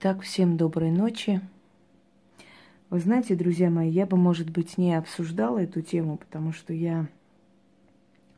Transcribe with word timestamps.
Итак, 0.00 0.22
всем 0.22 0.56
доброй 0.56 0.92
ночи. 0.92 1.40
Вы 2.88 3.00
знаете, 3.00 3.34
друзья 3.34 3.68
мои, 3.68 3.90
я 3.90 4.06
бы, 4.06 4.16
может 4.16 4.48
быть, 4.48 4.78
не 4.78 4.94
обсуждала 4.94 5.58
эту 5.58 5.82
тему, 5.82 6.18
потому 6.18 6.52
что 6.52 6.72
я 6.72 7.08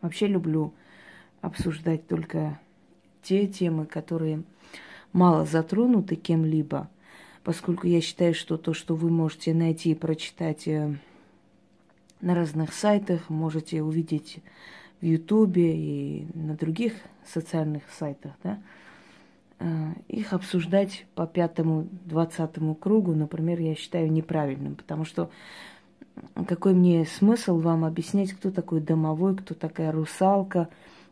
вообще 0.00 0.26
люблю 0.26 0.72
обсуждать 1.42 2.08
только 2.08 2.58
те 3.22 3.46
темы, 3.46 3.84
которые 3.84 4.42
мало 5.12 5.44
затронуты 5.44 6.16
кем-либо, 6.16 6.88
поскольку 7.44 7.86
я 7.86 8.00
считаю, 8.00 8.32
что 8.32 8.56
то, 8.56 8.72
что 8.72 8.94
вы 8.94 9.10
можете 9.10 9.52
найти 9.52 9.90
и 9.90 9.94
прочитать 9.94 10.66
э, 10.66 10.96
на 12.22 12.34
разных 12.34 12.72
сайтах, 12.72 13.28
можете 13.28 13.82
увидеть 13.82 14.38
в 15.02 15.04
Ютубе 15.04 15.76
и 15.76 16.26
на 16.32 16.54
других 16.54 16.94
социальных 17.26 17.82
сайтах, 17.90 18.32
да, 18.42 18.58
их 20.08 20.32
обсуждать 20.32 21.06
по 21.14 21.26
пятому, 21.26 21.86
двадцатому 22.06 22.74
кругу, 22.74 23.14
например, 23.14 23.60
я 23.60 23.74
считаю 23.74 24.10
неправильным, 24.10 24.74
потому 24.74 25.04
что 25.04 25.30
какой 26.46 26.74
мне 26.74 27.04
смысл 27.04 27.58
вам 27.58 27.84
объяснять, 27.84 28.32
кто 28.32 28.50
такой 28.50 28.80
домовой, 28.80 29.36
кто 29.36 29.54
такая 29.54 29.92
русалка, 29.92 30.68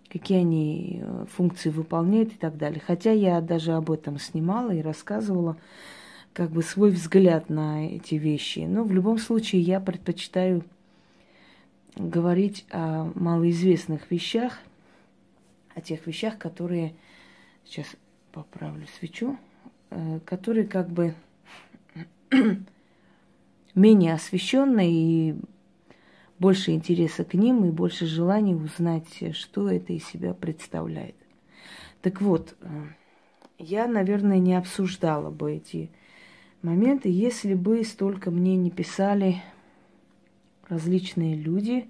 какие 0.08 0.38
они 0.38 1.00
э, 1.02 1.26
функции 1.30 1.70
выполняют 1.70 2.32
и 2.32 2.36
так 2.36 2.56
далее. 2.56 2.82
Хотя 2.84 3.12
я 3.12 3.40
даже 3.40 3.72
об 3.72 3.90
этом 3.90 4.18
снимала 4.18 4.70
и 4.70 4.82
рассказывала, 4.82 5.56
как 6.32 6.50
бы 6.50 6.62
свой 6.62 6.90
взгляд 6.90 7.50
на 7.50 7.86
эти 7.86 8.14
вещи. 8.14 8.60
Но 8.60 8.84
в 8.84 8.92
любом 8.92 9.18
случае 9.18 9.62
я 9.62 9.80
предпочитаю 9.80 10.64
говорить 11.96 12.64
о 12.70 13.10
малоизвестных 13.14 14.10
вещах, 14.10 14.58
о 15.74 15.80
тех 15.80 16.06
вещах, 16.06 16.38
которые, 16.38 16.94
сейчас 17.64 17.86
поправлю 18.42 18.86
свечу, 18.98 19.36
э, 19.90 20.20
которые 20.24 20.66
как 20.66 20.88
бы 20.88 21.14
менее 23.74 24.14
освещенные 24.14 24.90
и 24.92 25.36
больше 26.38 26.72
интереса 26.72 27.24
к 27.24 27.34
ним 27.34 27.64
и 27.64 27.70
больше 27.70 28.06
желания 28.06 28.54
узнать, 28.54 29.34
что 29.34 29.70
это 29.70 29.92
из 29.92 30.04
себя 30.04 30.34
представляет. 30.34 31.16
Так 32.00 32.20
вот, 32.20 32.54
э, 32.60 32.68
я, 33.58 33.88
наверное, 33.88 34.38
не 34.38 34.54
обсуждала 34.54 35.30
бы 35.30 35.54
эти 35.54 35.90
моменты, 36.62 37.08
если 37.08 37.54
бы 37.54 37.82
столько 37.84 38.30
мне 38.30 38.56
не 38.56 38.70
писали 38.70 39.42
различные 40.68 41.34
люди 41.34 41.88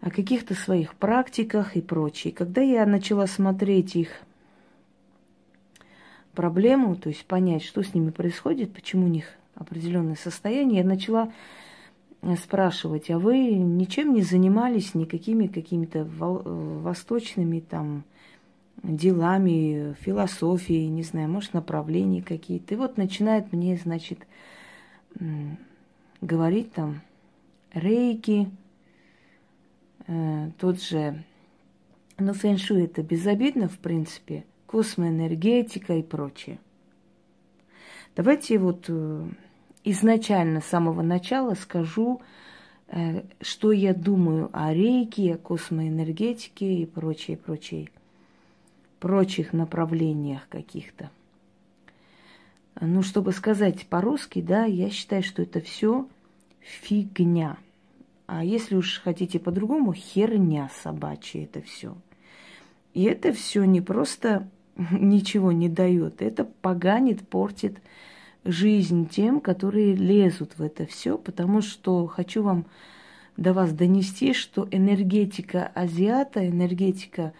о 0.00 0.10
каких-то 0.10 0.54
своих 0.54 0.94
практиках 0.94 1.76
и 1.76 1.80
прочее. 1.80 2.32
Когда 2.32 2.62
я 2.62 2.86
начала 2.86 3.26
смотреть 3.26 3.96
их 3.96 4.08
проблему, 6.34 6.96
то 6.96 7.08
есть 7.08 7.24
понять, 7.26 7.62
что 7.62 7.82
с 7.82 7.94
ними 7.94 8.10
происходит, 8.10 8.72
почему 8.72 9.06
у 9.06 9.08
них 9.08 9.26
определенное 9.54 10.16
состояние, 10.16 10.78
я 10.78 10.86
начала 10.86 11.32
э, 12.22 12.36
спрашивать, 12.36 13.10
а 13.10 13.18
вы 13.18 13.50
ничем 13.50 14.14
не 14.14 14.22
занимались, 14.22 14.94
никакими 14.94 15.46
какими-то 15.46 16.00
э, 16.00 16.04
восточными 16.08 17.60
там 17.60 18.04
делами, 18.82 19.94
философией, 20.00 20.88
не 20.88 21.02
знаю, 21.02 21.28
может, 21.28 21.52
направления 21.52 22.22
какие-то. 22.22 22.74
И 22.74 22.76
вот 22.78 22.96
начинает 22.96 23.52
мне, 23.52 23.76
значит, 23.76 24.26
говорить 26.20 26.72
там 26.72 27.02
рейки, 27.72 28.50
э, 30.06 30.50
тот 30.58 30.82
же, 30.82 31.22
ну, 32.18 32.32
фэншуй 32.32 32.84
это 32.84 33.02
безобидно, 33.02 33.68
в 33.68 33.78
принципе, 33.78 34.44
космоэнергетика 34.70 35.94
и 35.94 36.02
прочее. 36.02 36.60
Давайте 38.14 38.56
вот 38.56 38.84
э, 38.86 39.28
изначально, 39.82 40.60
с 40.60 40.66
самого 40.66 41.02
начала 41.02 41.54
скажу, 41.54 42.20
э, 42.86 43.24
что 43.40 43.72
я 43.72 43.94
думаю 43.94 44.48
о 44.52 44.72
рейке, 44.72 45.34
о 45.34 45.38
космоэнергетике 45.38 46.72
и 46.72 46.86
прочее, 46.86 47.36
прочее, 47.36 47.88
прочих 49.00 49.52
направлениях 49.52 50.48
каких-то. 50.48 51.10
Ну, 52.80 53.02
чтобы 53.02 53.32
сказать 53.32 53.88
по-русски, 53.88 54.40
да, 54.40 54.66
я 54.66 54.88
считаю, 54.90 55.24
что 55.24 55.42
это 55.42 55.60
все 55.60 56.06
фигня. 56.60 57.56
А 58.26 58.44
если 58.44 58.76
уж 58.76 59.00
хотите 59.00 59.40
по-другому, 59.40 59.94
херня 59.94 60.70
собачья 60.80 61.42
это 61.42 61.60
все. 61.60 61.96
И 62.94 63.02
это 63.02 63.32
все 63.32 63.64
не 63.64 63.80
просто 63.80 64.48
ничего 64.90 65.52
не 65.52 65.68
дает, 65.68 66.22
это 66.22 66.44
поганит, 66.44 67.26
портит 67.28 67.78
жизнь 68.44 69.08
тем, 69.08 69.40
которые 69.40 69.94
лезут 69.94 70.52
в 70.56 70.62
это 70.62 70.86
все, 70.86 71.18
потому 71.18 71.60
что 71.60 72.06
хочу 72.06 72.42
вам 72.42 72.66
до 73.36 73.52
вас 73.52 73.72
донести, 73.72 74.32
что 74.32 74.66
энергетика 74.70 75.70
азиата, 75.74 76.48
энергетика 76.48 77.32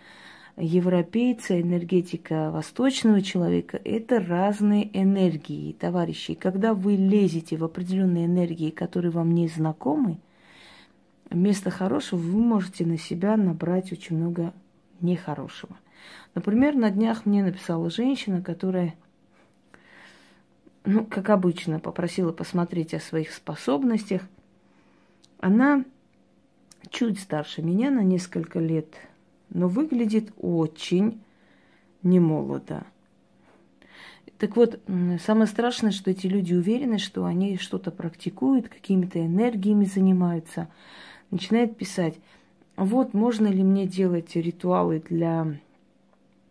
европейца, 0.56 1.60
энергетика 1.60 2.50
восточного 2.50 3.22
человека– 3.22 3.80
это 3.84 4.20
разные 4.20 4.90
энергии, 4.98 5.72
товарищи. 5.72 6.34
Когда 6.34 6.74
вы 6.74 6.96
лезете 6.96 7.56
в 7.56 7.64
определенные 7.64 8.26
энергии, 8.26 8.70
которые 8.70 9.10
вам 9.10 9.34
не 9.34 9.48
знакомы, 9.48 10.18
вместо 11.30 11.70
хорошего 11.70 12.18
вы 12.18 12.40
можете 12.40 12.84
на 12.84 12.98
себя 12.98 13.36
набрать 13.36 13.92
очень 13.92 14.16
много 14.16 14.52
нехорошего. 15.00 15.76
Например, 16.34 16.74
на 16.74 16.90
днях 16.90 17.26
мне 17.26 17.42
написала 17.42 17.90
женщина, 17.90 18.42
которая, 18.42 18.94
ну, 20.84 21.04
как 21.04 21.30
обычно, 21.30 21.80
попросила 21.80 22.32
посмотреть 22.32 22.94
о 22.94 23.00
своих 23.00 23.32
способностях. 23.32 24.22
Она 25.40 25.84
чуть 26.90 27.18
старше 27.18 27.62
меня 27.62 27.90
на 27.90 28.02
несколько 28.02 28.58
лет– 28.58 28.88
но 29.50 29.68
выглядит 29.68 30.32
очень 30.38 31.20
немолодо. 32.02 32.84
Так 34.38 34.56
вот, 34.56 34.80
самое 35.22 35.46
страшное, 35.46 35.90
что 35.90 36.10
эти 36.10 36.26
люди 36.26 36.54
уверены, 36.54 36.98
что 36.98 37.26
они 37.26 37.58
что-то 37.58 37.90
практикуют, 37.90 38.68
какими-то 38.68 39.24
энергиями 39.24 39.84
занимаются. 39.84 40.68
Начинает 41.30 41.76
писать, 41.76 42.14
вот 42.76 43.12
можно 43.12 43.48
ли 43.48 43.62
мне 43.62 43.86
делать 43.86 44.34
ритуалы 44.34 45.02
для 45.06 45.58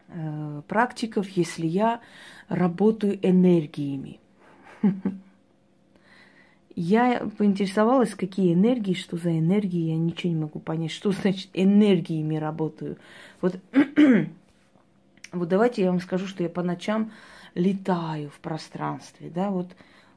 э, 0.10 0.62
практиков, 0.68 1.30
если 1.30 1.68
я 1.68 2.02
работаю 2.48 3.20
энергиями. 3.22 4.20
Я 6.82 7.28
поинтересовалась, 7.38 8.16
какие 8.16 8.54
энергии, 8.54 8.94
что 8.94 9.18
за 9.18 9.38
энергии, 9.38 9.90
я 9.90 9.98
ничего 9.98 10.32
не 10.32 10.40
могу 10.40 10.60
понять, 10.60 10.92
что 10.92 11.12
значит 11.12 11.50
энергиями 11.54 12.38
работаю. 12.38 12.96
Вот, 13.42 13.60
вот 15.34 15.50
давайте 15.50 15.82
я 15.82 15.92
вам 15.92 16.00
скажу, 16.00 16.26
что 16.26 16.42
я 16.42 16.48
по 16.48 16.64
ночам 16.64 17.12
летаю 17.54 18.30
в 18.30 18.40
пространстве, 18.40 19.30
да, 19.30 19.50
вот, 19.50 19.76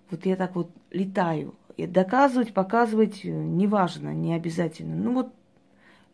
вот 0.08 0.24
я 0.24 0.36
так 0.36 0.54
вот 0.54 0.70
летаю. 0.92 1.54
И 1.76 1.86
доказывать, 1.86 2.54
показывать, 2.54 3.24
э, 3.24 3.28
неважно, 3.28 4.14
не 4.14 4.34
обязательно. 4.34 4.94
Ну 4.94 5.14
вот 5.14 5.32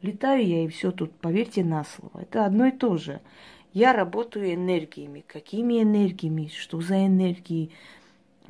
летаю 0.02 0.46
я 0.46 0.64
и 0.64 0.68
все 0.68 0.92
тут, 0.92 1.12
поверьте 1.12 1.64
на 1.64 1.84
слово. 1.84 2.22
Это 2.22 2.46
одно 2.46 2.66
и 2.66 2.70
то 2.70 2.96
же. 2.96 3.20
Я 3.78 3.92
работаю 3.92 4.52
энергиями. 4.52 5.24
Какими 5.24 5.80
энергиями? 5.80 6.50
Что 6.52 6.80
за 6.80 7.06
энергии? 7.06 7.70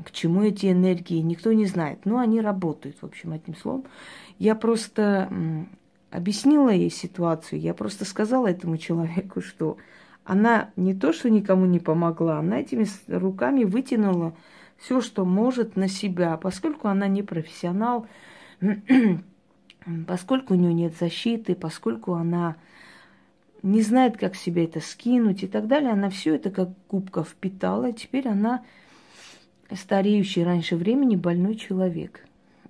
К 0.03 0.11
чему 0.11 0.43
эти 0.43 0.73
энергии, 0.73 1.19
никто 1.19 1.53
не 1.53 1.67
знает. 1.67 2.07
Но 2.07 2.17
они 2.17 2.41
работают, 2.41 2.97
в 3.03 3.05
общем, 3.05 3.35
этим 3.35 3.55
словом. 3.55 3.85
Я 4.39 4.55
просто 4.55 5.29
объяснила 6.11 6.71
ей 6.71 6.89
ситуацию, 6.89 7.61
я 7.61 7.75
просто 7.75 8.07
сказала 8.07 8.47
этому 8.47 8.79
человеку, 8.79 9.43
что 9.43 9.77
она 10.25 10.71
не 10.77 10.95
то, 10.95 11.13
что 11.13 11.29
никому 11.29 11.67
не 11.67 11.79
помогла, 11.79 12.39
она 12.39 12.61
этими 12.61 12.87
руками 13.09 13.65
вытянула 13.65 14.35
все, 14.79 15.03
что 15.03 15.27
может 15.27 15.77
на 15.77 15.89
себя, 15.89 16.39
поскольку 16.39 16.89
она 16.89 17.07
не 17.07 17.23
профессионал, 17.23 18.07
поскольку 20.07 20.55
у 20.55 20.57
нее 20.57 20.73
нет 20.73 20.95
защиты, 20.99 21.55
поскольку 21.55 22.15
она 22.15 22.57
не 23.63 23.83
знает, 23.83 24.17
как 24.17 24.37
себе 24.37 24.65
это 24.65 24.81
скинуть 24.81 25.43
и 25.43 25.47
так 25.47 25.67
далее, 25.67 25.91
она 25.91 26.11
все 26.11 26.35
это 26.35 26.51
как 26.51 26.71
губка 26.89 27.23
впитала, 27.25 27.91
и 27.91 27.93
теперь 27.93 28.29
она 28.29 28.63
стареющий 29.73 30.45
раньше 30.45 30.77
времени 30.77 31.17
больной 31.17 31.57
человек. 31.57 32.25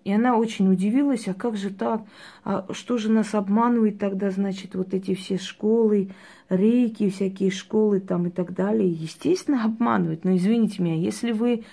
И 0.04 0.12
она 0.12 0.38
очень 0.38 0.72
удивилась, 0.72 1.28
а 1.28 1.34
как 1.34 1.56
же 1.56 1.70
так? 1.70 2.02
А 2.42 2.66
что 2.72 2.96
же 2.96 3.10
нас 3.10 3.34
обманывает 3.34 3.98
тогда, 3.98 4.30
значит, 4.30 4.74
вот 4.74 4.94
эти 4.94 5.14
все 5.14 5.36
школы, 5.36 6.10
рейки, 6.48 7.10
всякие 7.10 7.50
школы 7.50 8.00
там 8.00 8.26
и 8.26 8.30
так 8.30 8.54
далее? 8.54 8.88
Естественно, 8.88 9.64
обманывают. 9.64 10.24
Но 10.24 10.34
извините 10.34 10.82
меня, 10.82 10.94
если 10.94 11.32
вы 11.32 11.64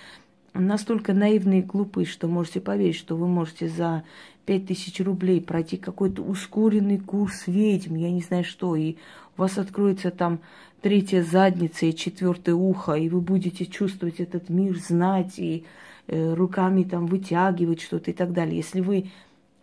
настолько 0.52 1.14
наивные 1.14 1.60
и 1.60 1.64
глупые, 1.64 2.04
что 2.04 2.28
можете 2.28 2.60
поверить, 2.60 2.96
что 2.96 3.16
вы 3.16 3.26
можете 3.26 3.68
за 3.68 4.02
пять 4.46 4.66
тысяч 4.66 5.00
рублей 5.00 5.40
пройти 5.40 5.76
какой-то 5.76 6.22
ускоренный 6.22 6.98
курс 6.98 7.46
ведьм, 7.46 7.96
я 7.96 8.10
не 8.10 8.22
знаю 8.22 8.44
что, 8.44 8.76
и 8.76 8.94
у 9.36 9.42
вас 9.42 9.58
откроется 9.58 10.10
там 10.10 10.38
третья 10.80 11.22
задница 11.22 11.86
и 11.86 11.94
четвертое 11.94 12.54
ухо, 12.54 12.92
и 12.92 13.08
вы 13.08 13.20
будете 13.20 13.66
чувствовать 13.66 14.20
этот 14.20 14.48
мир, 14.48 14.78
знать 14.78 15.38
и 15.38 15.64
э, 16.06 16.34
руками 16.34 16.84
там 16.84 17.06
вытягивать 17.06 17.82
что-то 17.82 18.12
и 18.12 18.14
так 18.14 18.32
далее. 18.32 18.56
Если 18.56 18.80
вы 18.80 19.10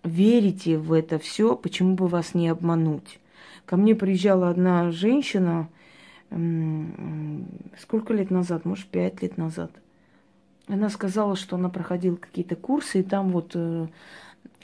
верите 0.03 0.77
в 0.77 0.91
это 0.91 1.17
все, 1.17 1.55
почему 1.55 1.95
бы 1.95 2.07
вас 2.07 2.33
не 2.33 2.49
обмануть? 2.49 3.19
Ко 3.65 3.77
мне 3.77 3.95
приезжала 3.95 4.49
одна 4.49 4.91
женщина, 4.91 5.69
сколько 7.79 8.13
лет 8.13 8.29
назад, 8.31 8.65
может, 8.65 8.87
пять 8.87 9.21
лет 9.21 9.37
назад. 9.37 9.71
Она 10.67 10.89
сказала, 10.89 11.35
что 11.35 11.55
она 11.55 11.69
проходила 11.69 12.15
какие-то 12.15 12.55
курсы, 12.55 13.01
и 13.01 13.03
там 13.03 13.29
вот 13.29 13.51
э, 13.55 13.87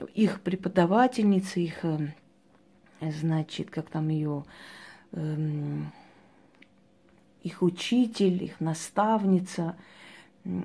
их 0.05 0.41
преподавательница, 0.41 1.59
их, 1.59 1.83
э, 1.83 2.13
значит, 3.01 3.69
как 3.69 3.89
там 3.89 4.09
ее, 4.09 4.43
эм, 5.11 5.91
их 7.43 7.61
учитель, 7.61 8.43
их 8.43 8.59
наставница, 8.59 9.75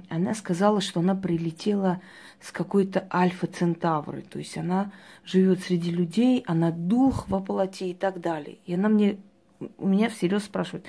она 0.08 0.34
сказала, 0.34 0.81
что 0.81 1.00
она 1.00 1.14
прилетела 1.14 2.00
с 2.40 2.52
какой-то 2.52 3.06
альфа-центавры. 3.12 4.22
То 4.22 4.38
есть 4.38 4.56
она 4.56 4.92
живет 5.25 5.60
среди 5.60 5.90
людей, 5.90 6.44
она 6.46 6.70
дух 6.70 7.28
во 7.28 7.40
плоти 7.40 7.84
и 7.84 7.94
так 7.94 8.20
далее. 8.20 8.58
И 8.66 8.75
она 8.75 8.88
мне, 8.88 9.19
у 9.78 9.88
меня 9.88 10.08
всерьез 10.08 10.44
спрашивает, 10.44 10.86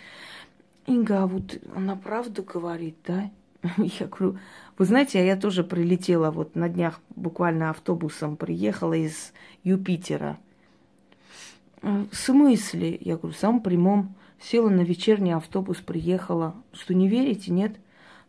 Инга, 0.86 1.24
а 1.24 1.28
вот 1.28 1.60
она 1.76 1.96
правду 1.96 2.44
говорит, 2.44 2.98
да? 3.06 3.32
Я 3.78 4.08
говорю, 4.08 4.38
вы 4.78 4.86
знаете, 4.86 5.20
а 5.20 5.24
я 5.24 5.36
тоже 5.36 5.64
прилетела 5.64 6.32
вот 6.32 6.56
на 6.56 6.70
днях 6.70 7.00
буквально 7.16 7.70
автобусом, 7.70 8.36
приехала 8.36 8.94
из 8.94 9.34
Юпитера. 9.64 10.38
«А 11.82 12.06
в 12.12 12.16
смысле? 12.16 12.98
Я 13.00 13.18
говорю, 13.18 13.34
в 13.34 13.38
самом 13.38 13.62
прямом. 13.62 14.16
Села 14.40 14.70
на 14.70 14.82
вечерний 14.82 15.32
автобус, 15.32 15.78
приехала. 15.78 16.56
Что, 16.74 16.94
не 16.94 17.08
верите, 17.08 17.52
нет? 17.52 17.78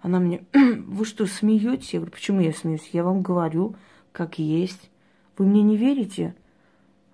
Она 0.00 0.20
мне, 0.20 0.44
вы 0.52 1.04
что, 1.04 1.26
смеетесь? 1.26 1.92
Я 1.92 2.00
говорю, 2.00 2.12
почему 2.12 2.40
я 2.40 2.52
смеюсь? 2.52 2.90
Я 2.92 3.02
вам 3.02 3.22
говорю, 3.22 3.74
как 4.12 4.38
есть. 4.38 4.90
Вы 5.36 5.46
мне 5.46 5.62
не 5.62 5.76
верите? 5.76 6.34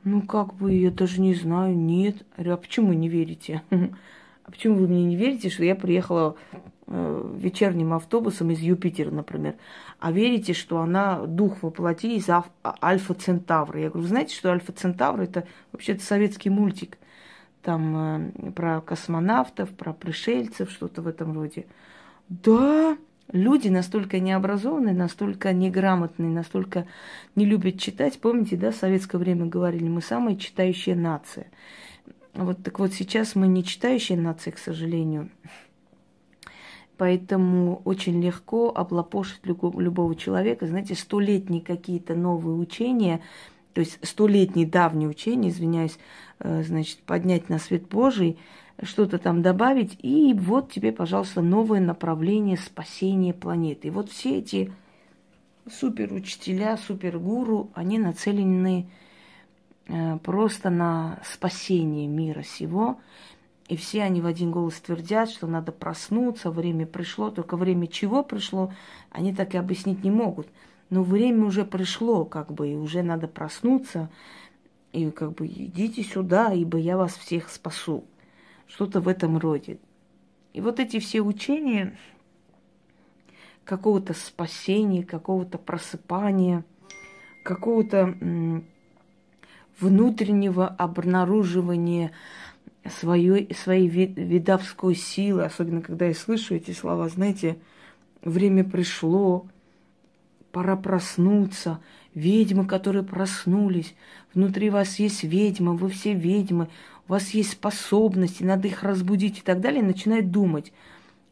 Ну, 0.05 0.21
как 0.23 0.55
бы, 0.55 0.73
я 0.73 0.91
даже 0.91 1.21
не 1.21 1.35
знаю, 1.35 1.77
нет. 1.77 2.17
Я 2.37 2.45
говорю, 2.45 2.55
а 2.55 2.57
почему 2.59 2.93
не 2.93 3.09
верите? 3.09 3.63
А 4.45 4.51
почему 4.51 4.75
вы 4.75 4.89
мне 4.89 5.05
не 5.05 5.15
верите, 5.15 5.51
что 5.51 5.65
я 5.65 5.77
приехала 5.77 6.35
э, 6.51 6.57
вечерним 6.93 7.95
автобусом 7.95 8.51
из 8.51 8.61
Юпитера, 8.61 9.11
например, 9.11 9.55
а 9.99 10.13
верите, 10.13 10.53
что 10.53 10.81
она 10.81 11.27
дух 11.27 11.63
воплоти 11.63 12.17
из 12.17 12.29
Альфа 12.83 13.15
Центавра? 13.15 13.81
Я 13.81 13.91
говорю, 13.91 14.07
знаете, 14.07 14.35
что 14.35 14.51
Альфа 14.51 14.73
Центавр 14.73 15.23
это 15.23 15.47
вообще-то 15.73 16.05
советский 16.05 16.51
мультик. 16.51 16.99
Там 17.63 18.33
э, 18.35 18.51
про 18.53 18.81
космонавтов, 18.81 19.71
про 19.71 19.93
пришельцев, 19.93 20.71
что-то 20.71 21.01
в 21.01 21.07
этом 21.07 21.33
роде. 21.33 21.67
Да, 22.29 22.99
люди 23.33 23.69
настолько 23.69 24.19
необразованные, 24.19 24.95
настолько 24.95 25.53
неграмотные, 25.53 26.31
настолько 26.31 26.87
не 27.37 27.47
любят 27.47 27.79
читать. 27.79 28.21
Помните, 28.21 28.57
да, 28.57 28.73
в 28.73 28.77
советское 28.77 29.19
время 29.19 29.47
говорили, 29.47 29.89
мы 29.89 30.03
самая 30.03 30.37
читающая 30.37 30.97
нация. 30.97 31.47
Вот 32.35 32.63
так 32.63 32.79
вот 32.79 32.93
сейчас 32.93 33.35
мы 33.35 33.47
не 33.47 33.65
читающая 33.65 34.17
нация, 34.17 34.53
к 34.53 34.59
сожалению. 34.59 35.31
Поэтому 36.99 37.83
очень 37.85 38.23
легко 38.23 38.73
облапошить 38.75 39.41
любого 39.45 40.15
человека. 40.15 40.67
Знаете, 40.67 40.95
столетние 40.95 41.63
какие-то 41.63 42.15
новые 42.15 42.57
учения, 42.57 43.21
то 43.73 43.81
есть 43.81 43.99
столетние 44.03 44.67
давние 44.67 45.09
учения, 45.09 45.49
извиняюсь, 45.49 45.99
э, 46.39 46.63
значит, 46.63 46.99
поднять 46.99 47.49
на 47.49 47.59
свет 47.59 47.89
Божий– 47.89 48.39
что-то 48.83 49.19
там 49.19 49.43
добавить, 49.43 49.97
и 50.03 50.35
вот 50.35 50.73
тебе, 50.73 50.93
пожалуйста, 50.93 51.43
новое 51.43 51.81
направление 51.81 52.57
спасения 52.57 53.35
планеты. 53.35 53.91
Вот 53.91 54.11
все 54.11 54.39
эти 54.39 54.73
суперучителя, 55.71 56.77
супергуру, 56.77 57.71
они 57.75 57.99
нацелены 57.99 58.89
э, 59.87 60.19
просто 60.19 60.71
на 60.71 61.21
спасение 61.25 62.09
мира 62.09 62.43
сего. 62.43 62.99
И 63.73 63.77
все 63.77 64.03
они 64.03 64.21
в 64.21 64.27
один 64.27 64.51
голос 64.51 64.75
твердят, 64.83 65.31
что 65.31 65.47
надо 65.47 65.73
проснуться, 65.73 66.51
время 66.51 66.85
пришло, 66.85 67.31
только 67.31 67.57
время 67.57 67.87
чего 67.87 68.23
пришло, 68.23 68.71
они 69.11 69.35
так 69.35 69.55
и 69.55 69.57
объяснить 69.57 70.05
не 70.05 70.11
могут. 70.11 70.47
Но 70.91 71.03
время 71.03 71.47
уже 71.47 71.65
пришло, 71.65 72.27
как 72.27 72.53
бы, 72.53 72.69
и 72.69 72.77
уже 72.77 73.03
надо 73.03 73.29
проснуться, 73.29 74.11
и 74.93 75.11
как 75.11 75.33
бы 75.33 75.47
идите 75.47 76.03
сюда, 76.03 76.53
ибо 76.53 76.77
я 76.77 76.99
вас 76.99 77.17
всех 77.17 77.49
спасу 77.49 78.05
что-то 78.67 79.01
в 79.01 79.09
этом 79.09 79.39
роде. 79.39 79.79
И 80.53 80.61
вот 80.61 80.79
эти 80.79 80.99
все 80.99 81.23
учения 81.23 81.97
какого-то 83.65 84.13
спасения, 84.13 85.03
какого-то 85.03 85.57
просыпания, 85.57 86.63
какого-то 87.43 88.19
внутреннего 89.81 90.69
обнаруживания 90.69 92.13
своей, 92.91 93.55
своей 93.55 93.89
видовской 93.89 94.95
силы, 94.95 95.45
особенно 95.45 95.83
когда 95.83 96.07
я 96.07 96.15
слышу 96.15 96.55
эти 96.55 96.73
слова, 96.73 97.09
знаете, 97.09 97.59
время 98.23 98.65
пришло, 98.65 99.47
пора 100.51 100.77
проснуться, 100.77 101.81
ведьмы, 102.15 102.67
которые 102.67 103.03
проснулись, 103.03 103.95
внутри 104.35 104.71
вас 104.71 104.99
есть 104.99 105.25
ведьма, 105.25 105.73
вы 105.73 105.89
все 105.89 106.13
ведьмы, 106.15 106.69
у 107.09 107.13
вас 107.13 107.31
есть 107.31 107.53
способности, 107.53 108.43
надо 108.43 108.69
их 108.69 108.83
разбудить 108.83 109.39
и 109.39 109.43
так 109.43 109.61
далее, 109.61 109.83
начинает 109.83 110.31
думать. 110.31 110.73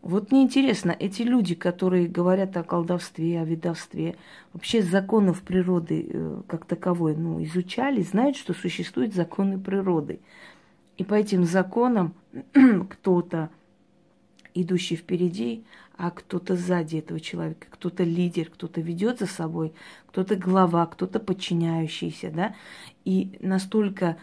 Вот 0.02 0.32
мне 0.32 0.42
интересно, 0.42 0.96
эти 0.98 1.22
люди, 1.22 1.54
которые 1.54 2.08
говорят 2.08 2.56
о 2.56 2.64
колдовстве, 2.64 3.40
о 3.40 3.44
ведовстве, 3.44 4.16
вообще 4.54 4.80
законов 4.80 5.42
природы 5.42 6.06
э, 6.08 6.42
как 6.48 6.64
таковой, 6.64 7.14
ну, 7.14 7.42
изучали, 7.44 8.00
знают, 8.00 8.36
что 8.36 8.54
существуют 8.54 9.14
законы 9.14 9.58
природы. 9.58 10.20
И 11.00 11.04
по 11.04 11.14
этим 11.14 11.46
законам 11.46 12.12
кто-то, 12.90 13.48
идущий 14.52 14.96
впереди, 14.96 15.64
а 15.96 16.10
кто-то 16.10 16.56
сзади 16.56 16.96
этого 16.96 17.20
человека, 17.20 17.68
кто-то 17.70 18.04
лидер, 18.04 18.50
кто-то 18.50 18.82
ведет 18.82 19.18
за 19.18 19.24
собой, 19.24 19.72
кто-то 20.08 20.36
глава, 20.36 20.84
кто-то 20.84 21.18
подчиняющийся, 21.18 22.30
да, 22.30 22.54
и 23.06 23.38
настолько 23.40 24.18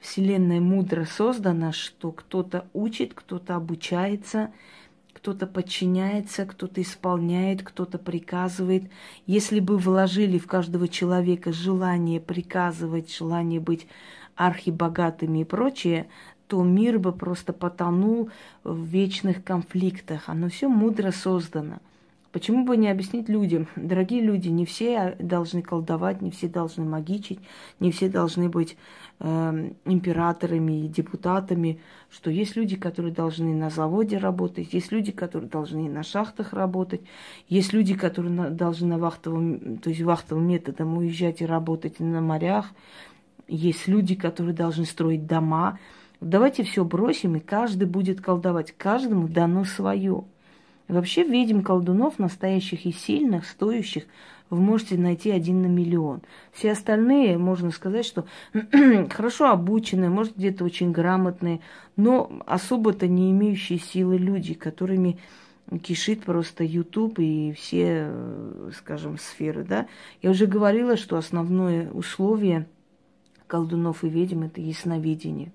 Вселенная 0.00 0.62
мудро 0.62 1.04
создана, 1.04 1.72
что 1.72 2.10
кто-то 2.10 2.68
учит, 2.72 3.12
кто-то 3.12 3.56
обучается, 3.56 4.50
кто-то 5.12 5.46
подчиняется, 5.46 6.46
кто-то 6.46 6.80
исполняет, 6.80 7.62
кто-то 7.62 7.98
приказывает. 7.98 8.84
Если 9.26 9.60
бы 9.60 9.76
вложили 9.76 10.38
в 10.38 10.46
каждого 10.46 10.88
человека 10.88 11.52
желание 11.52 12.18
приказывать, 12.18 13.14
желание 13.14 13.60
быть 13.60 13.86
архибогатыми 14.36 15.40
и 15.40 15.44
прочее, 15.44 16.06
то 16.46 16.62
мир 16.62 16.98
бы 16.98 17.12
просто 17.12 17.52
потонул 17.52 18.30
в 18.62 18.84
вечных 18.84 19.42
конфликтах. 19.42 20.28
Оно 20.28 20.48
все 20.48 20.68
мудро 20.68 21.10
создано– 21.10 21.78
Почему 22.34 22.64
бы 22.64 22.76
не 22.76 22.88
объяснить 22.88 23.28
людям? 23.28 23.68
Дорогие 23.76 24.20
люди, 24.20 24.48
не 24.48 24.66
все 24.66 25.14
должны 25.20 25.62
колдовать, 25.62 26.20
не 26.20 26.32
все 26.32 26.48
должны 26.48 26.84
магичить, 26.84 27.38
не 27.78 27.92
все 27.92 28.08
должны 28.08 28.48
быть 28.48 28.76
э, 29.20 29.70
императорами 29.84 30.84
и 30.84 30.88
депутатами, 30.88 31.78
что 32.10 32.32
есть 32.32 32.56
люди, 32.56 32.74
которые 32.74 33.14
должны 33.14 33.54
на 33.54 33.70
заводе 33.70 34.18
работать, 34.18 34.74
есть 34.74 34.90
люди, 34.90 35.12
которые 35.12 35.48
должны 35.48 35.88
на 35.88 36.02
шахтах 36.02 36.52
работать, 36.52 37.02
есть 37.48 37.72
люди, 37.72 37.94
которые 37.94 38.32
на, 38.32 38.50
должны 38.50 38.88
на 38.88 38.98
вахтовом, 38.98 39.78
то 39.78 39.90
есть 39.90 40.02
вахтовым 40.02 40.48
методом 40.48 40.98
уезжать 40.98 41.40
и 41.40 41.46
работать 41.46 42.00
на 42.00 42.20
морях, 42.20 42.66
есть 43.48 43.88
люди, 43.88 44.14
которые 44.14 44.54
должны 44.54 44.84
строить 44.84 45.26
дома. 45.26 45.78
Давайте 46.20 46.62
все 46.62 46.84
бросим, 46.84 47.36
и 47.36 47.40
каждый 47.40 47.86
будет 47.86 48.20
колдовать. 48.20 48.72
Каждому 48.76 49.28
дано 49.28 49.64
свое. 49.64 50.24
Вообще 50.88 51.24
ведьм 51.24 51.62
колдунов, 51.62 52.18
настоящих 52.18 52.86
и 52.86 52.92
сильных, 52.92 53.46
стоящих, 53.46 54.04
вы 54.50 54.60
можете 54.60 54.96
найти 54.98 55.30
один 55.30 55.62
на 55.62 55.66
миллион. 55.66 56.20
Все 56.52 56.72
остальные, 56.72 57.38
можно 57.38 57.70
сказать, 57.70 58.04
что 58.04 58.26
хорошо 59.10 59.50
обученные, 59.50 60.10
может 60.10 60.36
где-то 60.36 60.64
очень 60.64 60.92
грамотные, 60.92 61.60
но 61.96 62.30
особо-то 62.46 63.08
не 63.08 63.30
имеющие 63.30 63.78
силы 63.78 64.18
люди, 64.18 64.54
которыми 64.54 65.18
кишит 65.82 66.24
просто 66.24 66.62
YouTube 66.62 67.18
и 67.18 67.54
все, 67.56 68.12
скажем, 68.76 69.18
сферы, 69.18 69.64
да. 69.64 69.86
Я 70.22 70.30
уже 70.30 70.46
говорила, 70.46 70.96
что 70.96 71.16
основное 71.16 71.90
условие 71.90 72.66
колдунов 73.54 74.02
и 74.02 74.08
ведьм– 74.08 74.42
это 74.46 74.60
ясновидение. 74.60 75.52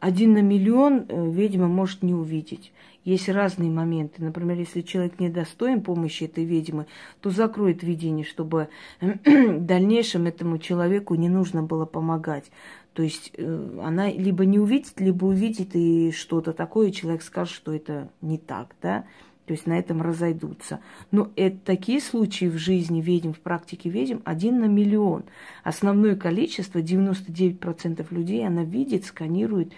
Один 0.00 0.32
на 0.32 0.40
миллион 0.40 1.04
э, 1.06 1.30
ведьма 1.30 1.68
может 1.68 2.02
не 2.02 2.14
увидеть. 2.14 2.72
Есть 3.04 3.28
разные 3.28 3.70
моменты. 3.70 4.24
Например, 4.24 4.58
если 4.58 4.80
человек 4.80 5.20
недостоин 5.20 5.82
помощи 5.82 6.24
этой 6.24 6.46
ведьмы, 6.46 6.86
то 7.20 7.28
закроет 7.28 7.82
видение, 7.82 8.24
чтобы 8.24 8.68
в 9.00 9.60
дальнейшем 9.60 10.24
этому 10.24 10.56
человеку 10.56 11.14
не 11.14 11.28
нужно 11.28 11.62
было 11.62 11.84
помогать. 11.84 12.50
То 12.94 13.02
есть 13.02 13.30
э, 13.36 13.78
она 13.82 14.10
либо 14.10 14.46
не 14.46 14.58
увидит, 14.58 14.98
либо 14.98 15.26
увидит 15.26 15.76
и 15.76 16.12
что-то 16.12 16.54
такое, 16.54 16.92
человек 16.92 17.20
скажет, 17.22 17.54
что 17.54 17.74
это 17.74 18.08
не 18.22 18.38
так, 18.38 18.74
да. 18.80 19.04
То 19.52 19.54
есть 19.54 19.66
на 19.66 19.78
этом 19.78 20.00
разойдутся. 20.00 20.80
Но 21.10 21.30
это 21.36 21.58
такие 21.62 22.00
случаи 22.00 22.46
в 22.46 22.56
жизни 22.56 23.02
ведьм, 23.02 23.32
в 23.32 23.40
практике 23.40 23.90
ведьм, 23.90 24.20
один 24.24 24.60
на 24.60 24.64
миллион. 24.64 25.24
Основное 25.62 26.16
количество, 26.16 26.78
99% 26.78 28.06
людей, 28.14 28.46
она 28.46 28.64
видит, 28.64 29.04
сканирует 29.04 29.74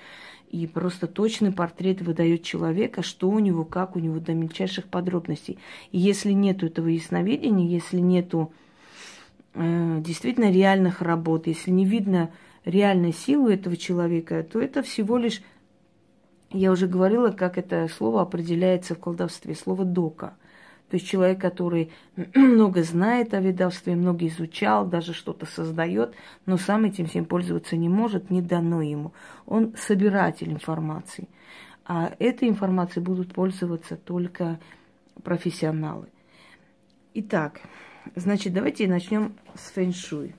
и 0.49 0.69
просто 0.69 1.09
точный 1.09 1.51
портрет 1.51 2.03
выдает 2.03 2.45
человека, 2.45 3.03
что 3.03 3.29
у 3.29 3.41
него, 3.41 3.65
как 3.65 3.97
у 3.97 3.99
него, 3.99 4.21
до 4.21 4.33
мельчайших 4.33 4.85
подробностей. 4.85 5.59
И 5.91 5.99
если 5.99 6.31
нет 6.31 6.63
этого 6.63 6.87
ясновидения, 6.87 7.67
если 7.67 7.99
нету 7.99 8.53
э, 9.55 10.03
действительно 10.07 10.53
реальных 10.53 11.03
работ, 11.03 11.49
если 11.49 11.73
не 11.73 11.85
видно 11.85 12.31
реальной 12.65 13.13
силы 13.13 13.55
этого 13.55 13.77
человека, 13.77 14.45
то 14.45 14.61
это 14.61 14.85
всего 14.85 15.19
лишь 15.19 15.43
я 16.59 16.71
уже 16.71 16.87
говорила, 16.87 17.31
как 17.31 17.59
это 17.59 17.89
слово 17.89 18.23
определяется 18.23 18.95
в 18.95 19.01
колдовстве. 19.01 19.55
Слово 19.55 19.85
«дока». 19.85 20.37
То 20.89 20.97
есть 20.97 21.09
человек, 21.09 21.41
который 21.41 21.91
много 22.35 22.83
знает 22.83 23.35
о 23.35 23.41
ведовстве, 23.41 23.97
много 23.97 24.27
изучал, 24.29 24.87
даже 24.87 25.13
что-то 25.13 25.47
создает, 25.47 26.15
но 26.47 26.57
сам 26.57 26.85
этим 26.85 27.07
всем 27.07 27.25
пользоваться 27.25 27.77
не 27.77 27.89
может, 27.89 28.31
не 28.31 28.43
дано 28.43 28.83
ему. 28.83 29.13
Он 29.47 29.75
собиратель 29.77 30.53
информации. 30.53 31.29
А 31.85 32.15
этой 32.19 32.49
информацией 32.49 33.05
будут 33.05 33.35
пользоваться 33.35 33.97
только 33.97 34.61
профессионалы. 35.23 36.07
Итак, 37.15 37.61
значит, 38.15 38.53
давайте 38.53 38.87
начнем 38.87 39.35
с 39.55 39.71
фэншуй. 39.71 40.35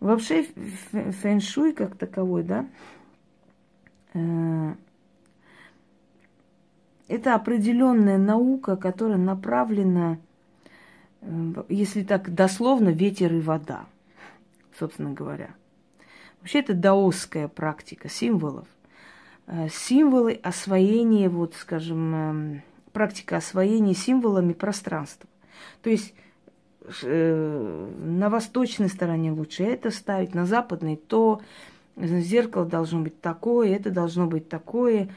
Вообще 0.00 0.46
фэншуй 1.22 1.72
как 1.74 1.96
таковой, 1.96 2.42
да, 2.42 2.66
это 7.10 7.34
определенная 7.34 8.18
наука, 8.18 8.76
которая 8.76 9.18
направлена, 9.18 10.18
э, 11.20 11.64
если 11.68 12.04
так 12.04 12.32
дословно, 12.32 12.90
ветер 12.90 13.32
и 13.34 13.40
вода, 13.40 13.86
собственно 14.78 15.12
говоря. 15.12 15.50
Вообще 16.40 16.60
это 16.60 16.72
даосская 16.74 17.48
практика 17.48 18.08
символов. 18.08 18.68
Э, 19.46 19.68
символы 19.68 20.34
освоения, 20.34 21.28
вот, 21.28 21.54
скажем, 21.56 22.62
практика 22.92 23.38
освоения 23.38 23.94
символами 23.94 24.52
пространства. 24.52 25.28
То 25.82 25.90
есть 25.90 26.14
на 27.02 28.30
восточной 28.30 28.88
стороне 28.88 29.30
лучше 29.32 29.64
это 29.64 29.90
ставить, 29.90 30.34
на 30.34 30.46
западной 30.46 30.96
то, 30.96 31.42
зеркало 31.96 32.64
должно 32.64 33.00
быть 33.02 33.20
такое, 33.20 33.74
это 33.74 33.90
должно 33.90 34.26
быть 34.26 34.48
такое. 34.48 35.08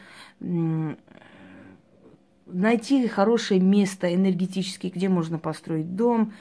Найти 2.45 3.07
хорошее 3.07 3.59
место 3.59 4.13
энергетически, 4.13 4.91
где 4.93 5.09
можно 5.09 5.39
построить 5.39 5.95
дом, 5.95 6.33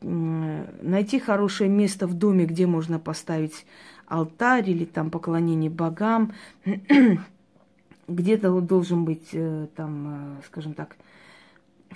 найти 0.00 1.18
хорошее 1.20 1.70
место 1.70 2.06
в 2.06 2.14
доме, 2.14 2.46
где 2.46 2.66
можно 2.66 2.98
поставить 2.98 3.64
алтарь 4.06 4.68
или 4.70 4.84
там 4.84 5.10
поклонение 5.10 5.70
богам. 5.70 6.32
Где-то 8.08 8.60
должен 8.60 9.04
быть 9.04 9.28
э, 9.32 9.68
там, 9.76 10.38
э, 10.38 10.42
скажем 10.46 10.74
так, 10.74 10.96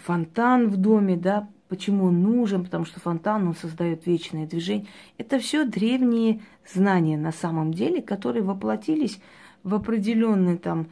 фонтан 0.03 0.69
в 0.69 0.77
доме, 0.77 1.17
да, 1.17 1.49
почему 1.69 2.05
он 2.05 2.23
нужен, 2.23 2.65
потому 2.65 2.85
что 2.85 3.01
фонтан, 3.01 3.49
он 3.49 3.55
создает 3.55 4.07
вечное 4.07 4.47
движение. 4.47 4.87
Это 5.19 5.39
все 5.39 5.65
древние 5.65 6.41
знания 6.73 7.17
на 7.17 7.33
самом 7.33 7.73
деле, 7.75 8.03
которые 8.03 8.43
воплотились 8.43 9.21
в 9.65 9.75
определенный 9.75 10.59
там, 10.59 10.87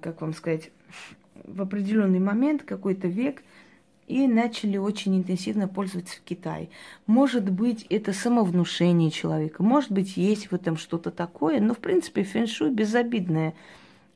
как 0.00 0.22
вам 0.22 0.32
сказать, 0.32 0.70
в 1.44 1.60
определенный 1.62 2.20
момент, 2.20 2.62
какой-то 2.62 3.06
век, 3.06 3.42
и 4.08 4.28
начали 4.28 4.76
очень 4.76 5.16
интенсивно 5.16 5.66
пользоваться 5.68 6.16
в 6.16 6.22
Китае. 6.22 6.68
Может 7.06 7.50
быть, 7.50 7.84
это 7.90 8.12
самовнушение 8.12 9.10
человека, 9.10 9.62
может 9.62 9.90
быть, 9.90 10.16
есть 10.16 10.50
в 10.50 10.54
этом 10.54 10.76
что-то 10.76 11.10
такое, 11.10 11.60
но, 11.60 11.74
в 11.74 11.78
принципе, 11.78 12.22
фэншуй 12.22 12.70
безобидная 12.70 13.54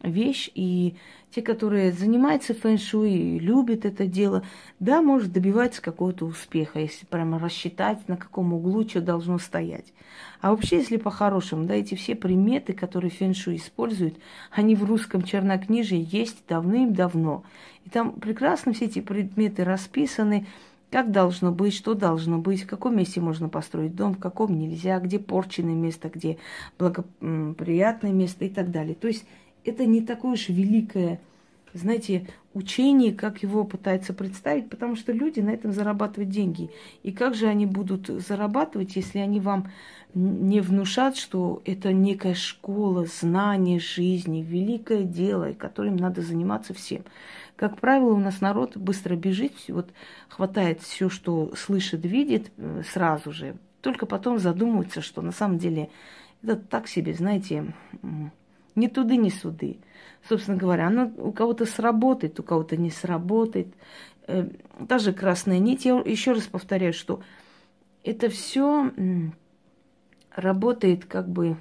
вещь, 0.02 0.48
и 0.54 0.94
те, 1.34 1.42
которые 1.42 1.92
занимаются 1.92 2.54
фэн-шуй, 2.54 3.38
любят 3.38 3.84
это 3.84 4.06
дело, 4.06 4.42
да, 4.78 5.00
может 5.00 5.32
добиваться 5.32 5.80
какого-то 5.80 6.26
успеха, 6.26 6.80
если 6.80 7.06
прямо 7.06 7.38
рассчитать, 7.38 8.08
на 8.08 8.16
каком 8.16 8.52
углу 8.52 8.88
что 8.88 9.00
должно 9.00 9.38
стоять. 9.38 9.92
А 10.40 10.50
вообще, 10.50 10.78
если 10.78 10.96
по-хорошему, 10.96 11.66
да, 11.66 11.74
эти 11.74 11.94
все 11.94 12.14
приметы, 12.14 12.72
которые 12.72 13.10
фэн-шуй 13.10 13.56
используют, 13.56 14.16
они 14.50 14.74
в 14.74 14.84
русском 14.84 15.22
чернокнижии 15.22 16.08
есть 16.10 16.44
давным-давно. 16.48 17.44
И 17.84 17.90
там 17.90 18.12
прекрасно 18.12 18.72
все 18.72 18.86
эти 18.86 19.00
предметы 19.00 19.64
расписаны, 19.64 20.46
как 20.90 21.12
должно 21.12 21.52
быть, 21.52 21.74
что 21.74 21.94
должно 21.94 22.38
быть, 22.38 22.64
в 22.64 22.66
каком 22.66 22.96
месте 22.96 23.20
можно 23.20 23.48
построить 23.48 23.94
дом, 23.94 24.14
в 24.14 24.18
каком 24.18 24.58
нельзя, 24.58 24.98
где 24.98 25.20
порченное 25.20 25.74
место, 25.74 26.10
где 26.12 26.38
благоприятное 26.78 28.12
место 28.12 28.44
и 28.44 28.48
так 28.48 28.72
далее. 28.72 28.96
То 28.96 29.06
есть 29.06 29.24
это 29.64 29.86
не 29.86 30.02
такое 30.02 30.32
уж 30.32 30.48
великое, 30.48 31.20
знаете, 31.72 32.26
учение, 32.52 33.12
как 33.12 33.42
его 33.42 33.64
пытаются 33.64 34.12
представить, 34.12 34.68
потому 34.68 34.96
что 34.96 35.12
люди 35.12 35.40
на 35.40 35.50
этом 35.50 35.72
зарабатывают 35.72 36.30
деньги. 36.30 36.70
И 37.02 37.12
как 37.12 37.34
же 37.34 37.46
они 37.46 37.66
будут 37.66 38.08
зарабатывать, 38.08 38.96
если 38.96 39.18
они 39.18 39.40
вам 39.40 39.70
не 40.14 40.60
внушат, 40.60 41.16
что 41.16 41.62
это 41.64 41.92
некая 41.92 42.34
школа, 42.34 43.06
знание 43.06 43.78
жизни, 43.78 44.42
великое 44.42 45.04
дело, 45.04 45.52
которым 45.52 45.96
надо 45.96 46.22
заниматься 46.22 46.74
всем. 46.74 47.04
Как 47.54 47.78
правило, 47.78 48.14
у 48.14 48.18
нас 48.18 48.40
народ 48.40 48.76
быстро 48.76 49.14
бежит, 49.14 49.52
вот 49.68 49.90
хватает 50.28 50.80
все, 50.80 51.08
что 51.08 51.52
слышит, 51.54 52.04
видит 52.04 52.50
э, 52.56 52.82
сразу 52.90 53.32
же, 53.32 53.54
только 53.82 54.06
потом 54.06 54.38
задумывается, 54.38 55.02
что 55.02 55.22
на 55.22 55.32
самом 55.32 55.58
деле 55.58 55.90
это 56.42 56.56
так 56.56 56.88
себе, 56.88 57.14
знаете, 57.14 57.72
ни 58.80 58.88
туды, 58.88 59.16
ни 59.16 59.28
суды. 59.28 59.78
Собственно 60.28 60.56
говоря, 60.56 60.88
оно 60.88 61.12
у 61.16 61.32
кого-то 61.32 61.66
сработает, 61.66 62.40
у 62.40 62.42
кого-то 62.42 62.76
не 62.76 62.90
сработает. 62.90 63.68
Э, 64.26 64.48
та 64.88 64.98
же 64.98 65.12
красная 65.12 65.58
нить, 65.58 65.84
я 65.84 65.98
еще 65.98 66.32
раз 66.32 66.44
повторяю, 66.44 66.92
что 66.92 67.20
это 68.02 68.28
все 68.28 68.90
работает 70.34 71.04
как 71.04 71.28
бы, 71.28 71.56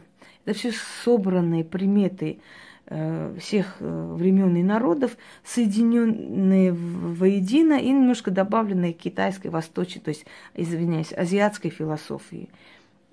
это 0.46 0.58
все 0.58 0.72
собранные 1.04 1.64
приметы 1.64 2.40
э, 2.86 3.36
всех 3.40 3.78
э, 3.80 4.14
времен 4.16 4.56
и 4.56 4.64
народов, 4.64 5.18
соединенные 5.44 6.74
воедино 6.74 7.74
и 7.74 7.90
немножко 7.90 8.32
добавленные 8.32 8.94
китайской, 8.94 9.48
восточной, 9.48 10.02
то 10.02 10.10
есть, 10.10 10.26
извиняюсь, 10.56 11.14
азиатской 11.14 11.72
философии. 11.72 12.50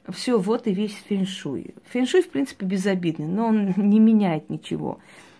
Все, 0.09 0.39
вот 0.39 0.67
и 0.67 0.73
весь 0.73 0.95
феншуй. 1.09 1.75
Феншуй, 1.91 2.23
в 2.23 2.31
принципе, 2.31 2.65
безобидный, 2.65 3.27
но 3.27 3.49
он 3.49 3.75
не 3.77 4.01
меняет 4.01 4.51
ничего. 4.51 4.99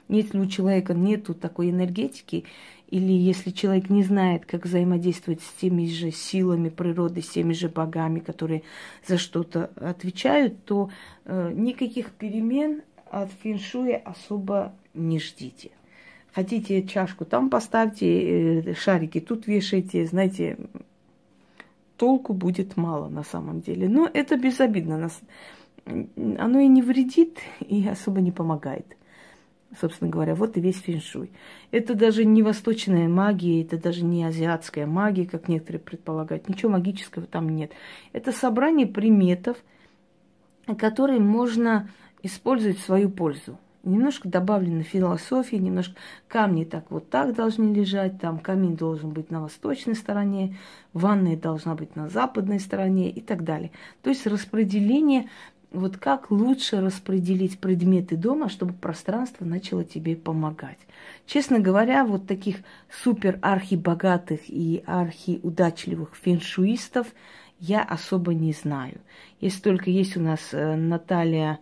Если 0.09 0.39
у 0.39 0.47
человека 0.47 0.95
нету 0.95 1.35
такой 1.35 1.71
энергетики, 1.71 2.45
или 2.89 3.13
если 3.13 3.51
человек 3.51 3.91
не 3.91 4.05
знает, 4.05 4.47
как 4.47 4.65
взаимодействовать 4.65 5.43
с 5.43 5.61
теми 5.61 5.87
же 5.87 6.13
силами 6.13 6.69
природы, 6.69 7.23
с 7.23 7.29
теми 7.29 7.53
же 7.53 7.69
богами, 7.69 8.21
которые 8.21 8.63
за 9.07 9.19
что-то 9.19 9.71
отвечают, 9.77 10.65
то 10.65 10.91
э, 11.25 11.53
никаких 11.53 12.13
перемен 12.13 12.83
от 13.11 13.31
феншуя 13.43 14.01
особо 14.05 14.73
не 14.95 15.19
ждите. 15.19 15.71
Хотите 16.33 16.87
чашку 16.87 17.25
там 17.25 17.51
поставьте, 17.51 18.61
э, 18.61 18.75
шарики 18.75 19.19
тут 19.19 19.49
вешайте, 19.49 20.07
знаете, 20.07 20.57
толку 21.97 22.33
будет 22.33 22.77
мало 22.77 23.09
на 23.09 23.23
самом 23.23 23.61
деле. 23.61 23.89
Но 23.89 24.09
это 24.13 24.37
безобидно. 24.37 25.11
Оно 25.87 26.59
и 26.59 26.69
не 26.69 26.83
вредит, 26.83 27.39
и 27.61 27.87
особо 27.89 28.21
не 28.21 28.33
помогает. 28.33 28.97
Собственно 29.81 30.11
говоря, 30.11 30.35
вот 30.35 30.57
и 30.57 30.61
весь 30.61 30.81
феншуй. 30.81 31.31
Это 31.71 31.95
даже 31.95 32.25
не 32.25 32.43
восточная 32.43 33.09
магия, 33.09 33.63
это 33.63 33.79
даже 33.79 34.05
не 34.05 34.25
азиатская 34.25 34.87
магия, 34.87 35.27
как 35.27 35.49
некоторые 35.49 35.81
предполагают. 35.81 36.49
Ничего 36.49 36.73
магического 36.73 37.27
там 37.27 37.49
нет. 37.49 37.73
Это 38.13 38.33
собрание 38.33 38.87
приметов, 38.87 39.57
которые 40.79 41.21
можно 41.21 41.89
использовать 42.23 42.79
в 42.79 42.85
свою 42.85 43.11
пользу 43.11 43.59
немножко 43.87 44.29
добавлена 44.29 44.83
философия, 44.83 45.59
немножко 45.59 45.95
камни 46.29 46.65
так 46.65 46.91
вот 46.91 47.09
так 47.09 47.35
должны 47.35 47.73
лежать, 47.73 48.21
там 48.21 48.39
камин 48.39 48.77
должен 48.77 49.11
быть 49.11 49.31
на 49.31 49.41
восточной 49.41 49.95
стороне, 49.95 50.57
ванная 50.93 51.37
должна 51.37 51.75
быть 51.75 51.97
на 51.97 52.09
западной 52.09 52.61
стороне 52.61 53.11
и 53.11 53.21
так 53.21 53.45
далее. 53.45 53.71
То 54.03 54.11
есть 54.11 54.27
распределение, 54.27 55.29
вот 55.71 55.97
как 55.97 56.31
лучше 56.31 56.81
распределить 56.81 57.59
предметы 57.59 58.17
дома, 58.17 58.49
чтобы 58.49 58.73
пространство 58.73 59.45
начало 59.45 59.85
тебе 59.85 60.17
помогать. 60.17 60.79
Честно 61.27 61.61
говоря, 61.61 62.05
вот 62.05 62.27
таких 62.27 62.57
супер 63.03 63.39
архибогатых 63.43 64.41
и 64.49 64.83
архиудачливых 64.87 66.15
феншуистов 66.15 67.07
я 67.59 67.83
особо 67.83 68.35
не 68.35 68.53
знаю. 68.53 69.01
Если 69.41 69.61
только 69.61 69.91
есть 69.91 70.17
у 70.17 70.21
нас 70.21 70.41
э, 70.53 70.77
Наталья 70.77 71.59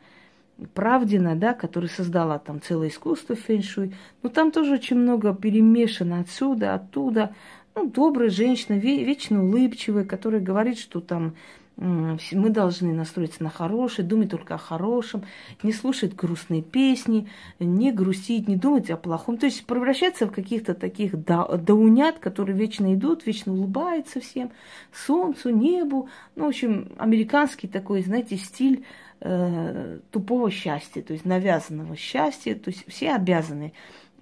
Правдина, 0.72 1.34
да, 1.34 1.52
которая 1.52 1.90
создала 1.90 2.38
там 2.38 2.62
целое 2.62 2.88
искусство 2.88 3.34
фэншуй. 3.34 3.94
Но 4.22 4.28
там 4.28 4.52
тоже 4.52 4.74
очень 4.74 4.96
много 4.96 5.34
перемешано 5.34 6.20
отсюда, 6.20 6.74
оттуда. 6.74 7.34
Ну, 7.74 7.90
добрая 7.90 8.30
женщина, 8.30 8.76
вечно 8.76 9.44
улыбчивая, 9.44 10.04
которая 10.04 10.40
говорит, 10.40 10.78
что 10.78 11.00
там 11.00 11.34
мы 11.76 12.50
должны 12.50 12.92
настроиться 12.92 13.42
на 13.42 13.50
хорошее, 13.50 14.06
думать 14.06 14.30
только 14.30 14.54
о 14.54 14.58
хорошем, 14.58 15.24
не 15.64 15.72
слушать 15.72 16.14
грустные 16.14 16.62
песни, 16.62 17.28
не 17.58 17.90
грустить, 17.90 18.46
не 18.46 18.54
думать 18.54 18.90
о 18.90 18.96
плохом. 18.96 19.38
То 19.38 19.46
есть 19.46 19.66
превращаться 19.66 20.26
в 20.26 20.30
каких-то 20.30 20.74
таких 20.74 21.24
даунят, 21.24 22.20
которые 22.20 22.56
вечно 22.56 22.94
идут, 22.94 23.26
вечно 23.26 23.52
улыбаются 23.52 24.20
всем, 24.20 24.52
солнцу, 24.92 25.50
небу. 25.50 26.08
Ну, 26.36 26.44
в 26.44 26.48
общем, 26.50 26.92
американский 26.96 27.66
такой, 27.66 28.02
знаете, 28.02 28.36
стиль 28.36 28.84
э, 29.20 29.98
тупого 30.10 30.50
счастья, 30.50 31.02
то 31.02 31.12
есть 31.12 31.24
навязанного 31.24 31.96
счастья. 31.96 32.54
То 32.54 32.70
есть 32.70 32.84
все 32.88 33.14
обязаны 33.14 33.72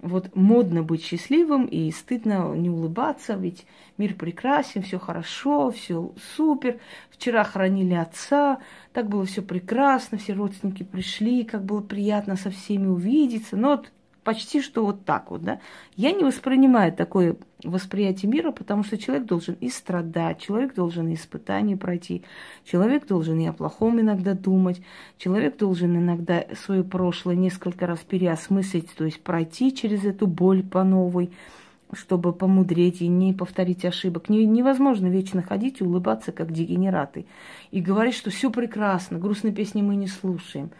вот 0.03 0.35
модно 0.35 0.83
быть 0.83 1.03
счастливым 1.03 1.65
и 1.65 1.89
стыдно 1.91 2.53
не 2.55 2.69
улыбаться, 2.69 3.35
ведь 3.35 3.65
мир 3.97 4.15
прекрасен, 4.15 4.81
все 4.81 4.99
хорошо, 4.99 5.71
все 5.71 6.11
супер. 6.35 6.79
Вчера 7.09 7.45
хоронили 7.45 7.93
отца, 7.93 8.59
так 8.91 9.07
было 9.07 9.25
все 9.25 9.41
прекрасно, 9.41 10.17
все 10.17 10.33
родственники 10.33 10.83
пришли, 10.83 11.45
как 11.45 11.63
было 11.63 11.79
приятно 11.79 12.35
со 12.35 12.51
всеми 12.51 12.87
увидеться. 12.87 13.55
Но 13.55 13.77
вот 13.77 13.91
почти 14.23 14.61
что 14.61 14.85
вот 14.85 15.05
так 15.05 15.31
вот, 15.31 15.43
да. 15.43 15.59
Я 15.95 16.11
не 16.11 16.23
воспринимаю 16.23 16.93
такое 16.93 17.35
восприятие 17.63 18.31
мира, 18.31 18.51
потому 18.51 18.83
что 18.83 18.97
человек 18.97 19.25
должен 19.25 19.55
и 19.59 19.69
страдать, 19.69 20.39
человек 20.39 20.75
должен 20.75 21.07
и 21.07 21.15
испытания 21.15 21.77
пройти, 21.77 22.23
человек 22.65 23.07
должен 23.07 23.39
и 23.39 23.45
о 23.45 23.53
плохом 23.53 23.99
иногда 23.99 24.33
думать, 24.33 24.81
человек 25.17 25.57
должен 25.57 25.97
иногда 25.97 26.45
свое 26.65 26.83
прошлое 26.83 27.35
несколько 27.35 27.87
раз 27.87 27.99
переосмыслить, 27.99 28.93
то 28.95 29.05
есть 29.05 29.21
пройти 29.21 29.73
через 29.73 30.03
эту 30.05 30.27
боль 30.27 30.63
по 30.63 30.83
новой, 30.83 31.31
чтобы 31.95 32.33
помудреть 32.33 33.01
и 33.01 33.07
не 33.07 33.33
повторить 33.33 33.85
ошибок. 33.85 34.29
невозможно 34.29 35.07
вечно 35.07 35.41
ходить 35.41 35.81
и 35.81 35.83
улыбаться, 35.83 36.31
как 36.31 36.51
дегенераты, 36.51 37.25
и 37.71 37.81
говорить, 37.81 38.15
что 38.15 38.29
все 38.31 38.49
прекрасно, 38.49 39.19
грустные 39.19 39.53
песни 39.53 39.81
мы 39.81 39.95
не 39.95 40.07
слушаем, 40.07 40.71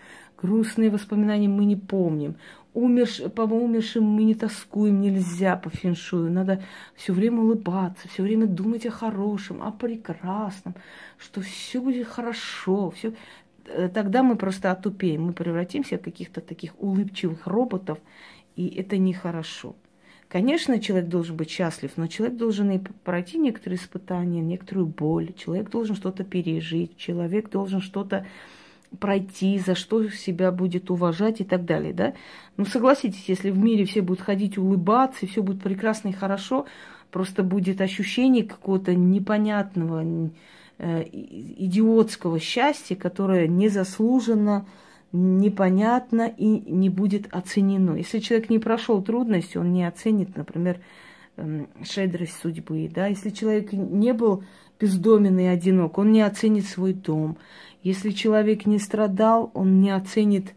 грустные 0.43 0.89
воспоминания 0.89 1.47
мы 1.47 1.65
не 1.65 1.77
помним, 1.77 2.35
умерш, 2.73 3.21
по 3.33 3.43
умершим 3.43 4.03
мы 4.03 4.25
не 4.25 4.35
тоскуем, 4.35 5.00
нельзя 5.00 5.55
по 5.55 5.69
феншую. 5.69 6.31
Надо 6.31 6.62
все 6.95 7.13
время 7.13 7.39
улыбаться, 7.39 8.07
все 8.09 8.23
время 8.23 8.45
думать 8.45 8.85
о 8.85 8.91
хорошем, 8.91 9.63
о 9.63 9.71
прекрасном, 9.71 10.75
что 11.17 11.41
все 11.41 11.79
будет 11.79 12.07
хорошо, 12.07 12.91
все. 12.91 13.13
Э, 13.65 13.88
тогда 13.88 14.21
мы 14.21 14.35
просто 14.35 14.71
отупеем, 14.71 15.23
мы 15.23 15.33
превратимся 15.33 15.97
в 15.97 16.01
каких-то 16.01 16.41
таких 16.41 16.73
улыбчивых 16.77 17.47
роботов, 17.47 17.97
и 18.57 18.67
это 18.67 18.97
нехорошо. 18.97 19.75
Конечно, 20.27 20.79
человек 20.79 21.09
должен 21.09 21.38
быть 21.38 21.51
счастлив, 21.51 21.91
но 21.95 22.07
человек 22.07 22.38
должен 22.38 22.71
и 22.71 22.79
пройти 22.79 23.38
некоторые 23.38 23.77
испытания, 23.77 24.41
некоторую 24.41 24.88
боль, 24.88 25.31
человек 25.38 25.69
должен 25.69 25.95
что-то 25.95 26.23
пережить, 26.25 26.97
человек 26.97 27.50
должен 27.50 27.81
что-то 27.81 28.25
пройти, 29.00 29.59
за 29.59 29.75
что 29.75 30.07
себя 30.09 30.51
будет 30.51 30.91
уважать 30.91 31.41
и 31.41 31.43
так 31.43 31.65
далее, 31.65 31.93
да? 31.93 32.13
Ну, 32.57 32.65
согласитесь, 32.65 33.25
если 33.27 33.50
в 33.50 33.57
мире 33.57 33.85
все 33.85 34.01
будут 34.01 34.21
ходить 34.21 34.57
улыбаться, 34.57 35.25
и 35.25 35.29
все 35.29 35.41
будет 35.41 35.62
прекрасно 35.62 36.09
и 36.09 36.13
хорошо, 36.13 36.65
просто 37.12 37.43
будет 37.43 37.81
ощущение 37.81 38.43
какого-то 38.43 38.93
непонятного, 38.95 40.31
э, 40.79 41.03
идиотского 41.12 42.39
счастья, 42.39 42.95
которое 42.95 43.47
незаслуженно, 43.47 44.65
непонятно 45.12 46.33
и 46.35 46.45
не 46.45 46.89
будет 46.89 47.27
оценено. 47.31 47.95
Если 47.95 48.19
человек 48.19 48.50
не 48.50 48.59
прошел 48.59 49.01
трудности, 49.01 49.57
он 49.57 49.71
не 49.71 49.88
оценит, 49.88 50.35
например, 50.35 50.79
э, 51.38 51.65
щедрость 51.85 52.39
судьбы, 52.41 52.89
да? 52.93 53.07
Если 53.07 53.29
человек 53.29 53.71
не 53.71 54.13
был 54.13 54.43
бездомен 54.79 55.38
и 55.39 55.45
одинок, 55.45 55.97
он 55.97 56.12
не 56.12 56.21
оценит 56.21 56.65
свой 56.65 56.93
дом. 56.93 57.38
Если 57.84 58.12
человек 58.12 58.65
не 58.65 58.80
страдал, 58.80 59.52
он 59.54 59.82
не 59.82 59.91
оценит 59.91 60.54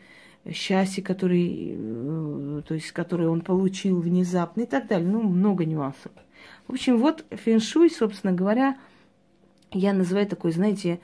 счастье, 0.52 1.02
который, 1.02 1.74
э, 1.76 2.62
то 2.66 2.74
есть, 2.74 2.92
которое 2.92 3.28
он 3.28 3.40
получил 3.40 4.00
внезапно 4.00 4.62
и 4.62 4.66
так 4.66 4.86
далее. 4.86 5.08
Ну, 5.08 5.22
много 5.22 5.64
нюансов. 5.64 6.12
В 6.68 6.72
общем, 6.72 6.98
вот 6.98 7.24
фэншуй, 7.30 7.90
собственно 7.90 8.32
говоря, 8.32 8.76
я 9.72 9.92
называю 9.92 10.26
такой, 10.28 10.52
знаете, 10.52 11.00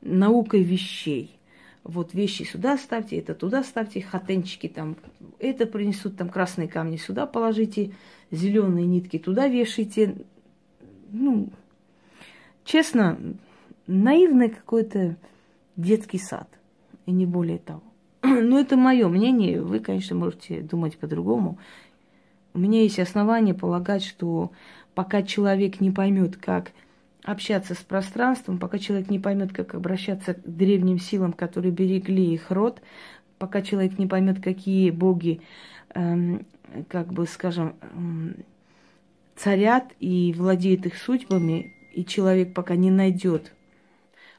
наукой 0.00 0.62
вещей. 0.62 1.38
Вот 1.82 2.14
вещи 2.14 2.44
сюда 2.44 2.78
ставьте, 2.78 3.18
это 3.18 3.34
туда 3.34 3.62
ставьте, 3.62 4.00
хатенчики 4.00 4.68
там, 4.68 4.96
это 5.38 5.66
принесут, 5.66 6.16
там 6.16 6.30
красные 6.30 6.68
камни 6.68 6.96
сюда 6.96 7.26
положите, 7.26 7.92
зеленые 8.30 8.86
нитки 8.86 9.18
туда 9.18 9.48
вешайте. 9.48 10.16
Ну, 11.10 11.50
честно, 12.64 13.18
наивный 13.86 14.48
какой-то 14.48 15.16
детский 15.76 16.18
сад, 16.18 16.48
и 17.06 17.12
не 17.12 17.26
более 17.26 17.58
того. 17.58 17.82
Но 18.22 18.58
это 18.58 18.76
мое 18.76 19.08
мнение, 19.08 19.60
вы, 19.60 19.80
конечно, 19.80 20.16
можете 20.16 20.60
думать 20.60 20.98
по-другому. 20.98 21.58
У 22.52 22.58
меня 22.58 22.82
есть 22.82 22.98
основания 22.98 23.54
полагать, 23.54 24.04
что 24.04 24.52
пока 24.94 25.22
человек 25.22 25.80
не 25.80 25.90
поймет, 25.90 26.36
как 26.36 26.72
общаться 27.24 27.74
с 27.74 27.78
пространством, 27.78 28.58
пока 28.58 28.78
человек 28.78 29.10
не 29.10 29.18
поймет, 29.18 29.52
как 29.52 29.74
обращаться 29.74 30.34
к 30.34 30.42
древним 30.44 30.98
силам, 30.98 31.32
которые 31.32 31.72
берегли 31.72 32.32
их 32.34 32.50
род, 32.50 32.80
пока 33.38 33.62
человек 33.62 33.98
не 33.98 34.06
поймет, 34.06 34.42
какие 34.42 34.90
боги, 34.90 35.40
эм, 35.94 36.46
как 36.88 37.12
бы, 37.12 37.26
скажем, 37.26 37.74
эм, 37.80 38.36
царят 39.36 39.92
и 40.00 40.34
владеют 40.36 40.86
их 40.86 40.96
судьбами, 40.96 41.72
и 41.92 42.04
человек 42.04 42.54
пока 42.54 42.76
не 42.76 42.90
найдет 42.90 43.53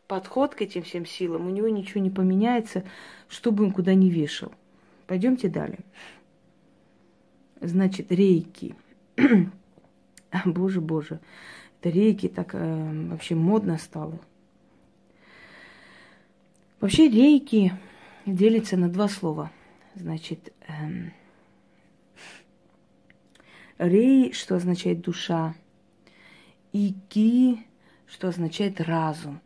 подход 0.08 0.56
к 0.56 0.62
этим 0.62 0.84
всем 0.84 1.06
силам, 1.06 1.48
у 1.48 1.50
него 1.50 1.68
ничего 1.68 2.02
не 2.02 2.10
поменяется, 2.10 2.84
что 3.28 3.52
бы 3.52 3.64
он 3.64 3.72
куда 3.72 3.94
ни 3.94 4.10
вешал. 4.10 4.52
Пойдемте 5.08 5.50
далее. 5.50 5.80
Значит, 7.62 8.12
рейки. 8.12 8.76
боже, 10.46 10.82
боже. 10.82 11.20
Это 11.80 11.90
рейки 11.90 12.28
так 12.28 12.54
э, 12.54 13.08
вообще 13.10 13.36
модно 13.36 13.78
стало. 13.78 14.20
Вообще 16.80 17.08
рейки 17.10 17.74
делятся 18.26 18.78
на 18.78 18.90
два 18.90 19.08
слова. 19.08 19.52
Значит, 19.96 20.54
эм, 20.68 21.14
рей, 23.78 24.34
что 24.34 24.56
означает 24.56 25.02
душа, 25.02 25.56
и 26.74 26.94
ки, 27.08 27.66
что 28.08 28.28
означает 28.28 28.82
разум 28.82 29.40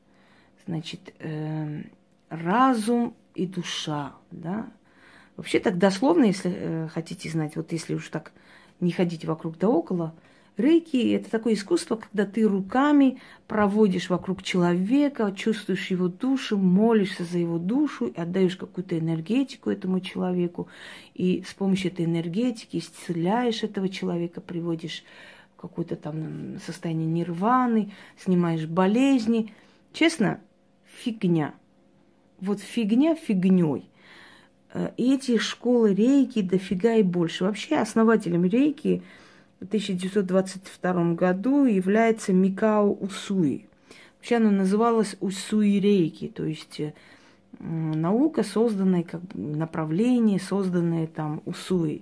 значит, 0.69 1.13
э, 1.19 1.82
разум 2.29 3.15
и 3.34 3.47
душа, 3.47 4.13
да. 4.29 4.67
Вообще 5.36 5.60
так 5.60 5.77
дословно, 5.77 6.25
если 6.25 6.53
э, 6.53 6.88
хотите 6.89 7.27
знать, 7.29 7.55
вот 7.55 7.71
если 7.71 7.95
уж 7.95 8.08
так 8.10 8.32
не 8.79 8.91
ходить 8.91 9.25
вокруг 9.25 9.58
да 9.58 9.67
около, 9.67 10.13
рейки– 10.58 11.12
это 11.15 11.32
такое 11.32 11.53
искусство, 11.55 11.95
когда 11.95 12.25
ты 12.25 12.47
руками 12.47 13.19
проводишь 13.47 14.12
вокруг 14.12 14.43
человека, 14.43 15.34
чувствуешь 15.36 15.89
его 15.89 16.08
душу, 16.08 16.58
молишься 16.58 17.23
за 17.23 17.39
его 17.39 17.58
душу, 17.58 18.05
и 18.05 18.19
отдаешь 18.19 18.55
какую-то 18.55 18.99
энергетику 18.99 19.71
этому 19.71 20.01
человеку, 20.01 20.67
и 21.15 21.43
с 21.47 21.53
помощью 21.55 21.91
этой 21.91 22.05
энергетики 22.05 22.77
исцеляешь 22.77 23.63
этого 23.63 23.89
человека, 23.89 24.39
приводишь 24.39 25.03
в 25.58 25.62
какое-то 25.62 25.95
там 25.95 26.60
состояние 26.63 27.08
нирваны, 27.08 27.91
снимаешь 28.17 28.67
болезни. 28.67 29.51
Честно, 29.93 30.41
фигня. 30.97 31.54
Вот 32.41 32.60
фигня 32.60 33.15
фигней. 33.15 33.89
Э, 34.73 34.91
эти 34.97 35.38
школы 35.38 35.93
рейки 35.93 36.41
дофига 36.41 36.95
и 36.95 37.04
больше. 37.04 37.45
Вообще 37.45 37.78
основателем 37.78 38.45
рейки 38.45 39.02
в 39.60 39.65
1922 39.65 41.13
году 41.13 41.65
является 41.65 42.34
Микао 42.34 42.91
Усуи. 42.91 43.65
Вообще 44.17 44.38
она 44.38 44.52
называлась 44.52 45.15
Усуи 45.19 45.80
рейки, 45.80 46.28
то 46.28 46.45
есть 46.45 46.80
э, 46.80 46.93
наука, 47.60 48.43
созданная, 48.43 49.04
как 49.04 49.21
направление, 49.34 50.39
созданное 50.39 51.08
там 51.08 51.41
Усуи. 51.45 52.02